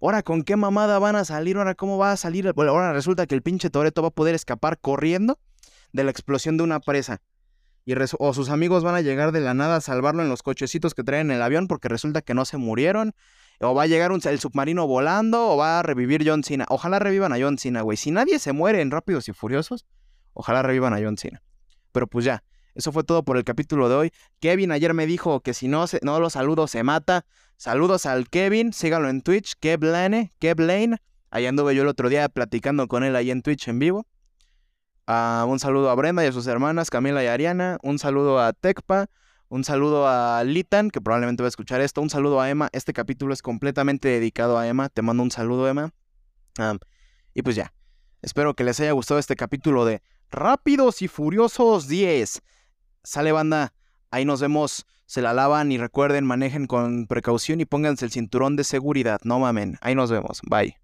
Ahora 0.00 0.22
con 0.22 0.44
qué 0.44 0.54
mamada 0.54 1.00
van 1.00 1.16
a 1.16 1.24
salir, 1.24 1.56
ahora 1.56 1.74
cómo 1.74 1.98
va 1.98 2.12
a 2.12 2.16
salir. 2.16 2.52
Bueno, 2.52 2.70
ahora 2.70 2.92
resulta 2.92 3.26
que 3.26 3.34
el 3.34 3.42
pinche 3.42 3.70
Toreto 3.70 4.02
va 4.02 4.08
a 4.08 4.12
poder 4.12 4.36
escapar 4.36 4.78
corriendo 4.78 5.40
de 5.94 6.04
la 6.04 6.10
explosión 6.10 6.58
de 6.58 6.64
una 6.64 6.80
presa. 6.80 7.22
Y 7.86 7.94
o 8.18 8.34
sus 8.34 8.50
amigos 8.50 8.82
van 8.82 8.96
a 8.96 9.00
llegar 9.00 9.30
de 9.30 9.40
la 9.40 9.54
nada 9.54 9.76
a 9.76 9.80
salvarlo 9.80 10.22
en 10.22 10.28
los 10.28 10.42
cochecitos 10.42 10.94
que 10.94 11.04
traen 11.04 11.30
en 11.30 11.36
el 11.36 11.42
avión 11.42 11.68
porque 11.68 11.88
resulta 11.88 12.20
que 12.22 12.34
no 12.34 12.44
se 12.44 12.56
murieron. 12.56 13.12
O 13.60 13.74
va 13.74 13.84
a 13.84 13.86
llegar 13.86 14.10
un, 14.10 14.20
el 14.24 14.40
submarino 14.40 14.86
volando 14.86 15.50
o 15.50 15.56
va 15.56 15.78
a 15.78 15.82
revivir 15.82 16.24
John 16.26 16.42
Cena. 16.42 16.66
Ojalá 16.68 16.98
revivan 16.98 17.32
a 17.32 17.36
John 17.38 17.56
Cena, 17.58 17.82
güey. 17.82 17.96
Si 17.96 18.10
nadie 18.10 18.38
se 18.38 18.52
muere 18.52 18.80
en 18.80 18.90
Rápidos 18.90 19.28
y 19.28 19.32
Furiosos, 19.32 19.86
ojalá 20.32 20.62
revivan 20.62 20.92
a 20.94 20.98
John 21.00 21.16
Cena. 21.16 21.42
Pero 21.92 22.08
pues 22.08 22.24
ya, 22.24 22.42
eso 22.74 22.90
fue 22.90 23.04
todo 23.04 23.22
por 23.22 23.36
el 23.36 23.44
capítulo 23.44 23.88
de 23.88 23.94
hoy. 23.94 24.12
Kevin 24.40 24.72
ayer 24.72 24.94
me 24.94 25.06
dijo 25.06 25.40
que 25.40 25.54
si 25.54 25.68
no, 25.68 25.86
se, 25.86 26.00
no 26.02 26.18
lo 26.18 26.30
saludo 26.30 26.66
se 26.66 26.82
mata. 26.82 27.24
Saludos 27.56 28.06
al 28.06 28.28
Kevin, 28.28 28.72
síganlo 28.72 29.08
en 29.08 29.20
Twitch, 29.22 29.54
Keblane, 29.60 30.32
Keblane. 30.40 30.96
Ahí 31.30 31.46
anduve 31.46 31.76
yo 31.76 31.82
el 31.82 31.88
otro 31.88 32.08
día 32.08 32.28
platicando 32.28 32.88
con 32.88 33.04
él 33.04 33.14
ahí 33.14 33.30
en 33.30 33.42
Twitch 33.42 33.68
en 33.68 33.78
vivo. 33.78 34.06
Uh, 35.06 35.44
un 35.46 35.58
saludo 35.58 35.90
a 35.90 35.94
Brenda 35.94 36.24
y 36.24 36.28
a 36.28 36.32
sus 36.32 36.46
hermanas, 36.46 36.90
Camila 36.90 37.22
y 37.22 37.26
Ariana. 37.26 37.78
Un 37.82 37.98
saludo 37.98 38.40
a 38.40 38.52
Tecpa. 38.52 39.06
Un 39.48 39.62
saludo 39.62 40.08
a 40.08 40.42
Litan, 40.44 40.90
que 40.90 41.00
probablemente 41.00 41.42
va 41.42 41.46
a 41.46 41.48
escuchar 41.48 41.80
esto. 41.80 42.00
Un 42.00 42.10
saludo 42.10 42.40
a 42.40 42.48
Emma. 42.50 42.70
Este 42.72 42.92
capítulo 42.92 43.34
es 43.34 43.42
completamente 43.42 44.08
dedicado 44.08 44.58
a 44.58 44.66
Emma. 44.66 44.88
Te 44.88 45.02
mando 45.02 45.22
un 45.22 45.30
saludo, 45.30 45.68
Emma. 45.68 45.90
y 47.34 47.42
pues 47.42 47.56
ya. 47.56 47.72
Espero 48.22 48.54
que 48.54 48.64
les 48.64 48.80
haya 48.80 48.92
gustado 48.92 49.20
este 49.20 49.36
capítulo 49.36 49.84
de 49.84 50.00
Rápidos 50.30 51.02
y 51.02 51.08
Furiosos 51.08 51.88
10. 51.88 52.42
Sale 53.02 53.32
banda, 53.32 53.74
ahí 54.10 54.24
nos 54.24 54.40
vemos, 54.40 54.86
se 55.04 55.20
la 55.20 55.34
lavan 55.34 55.70
y 55.70 55.76
recuerden, 55.76 56.24
manejen 56.24 56.66
con 56.66 57.06
precaución 57.06 57.60
y 57.60 57.66
pónganse 57.66 58.06
el 58.06 58.12
cinturón 58.12 58.56
de 58.56 58.64
seguridad, 58.64 59.20
no 59.24 59.38
mamen, 59.38 59.76
ahí 59.82 59.94
nos 59.94 60.10
vemos, 60.10 60.40
bye. 60.48 60.83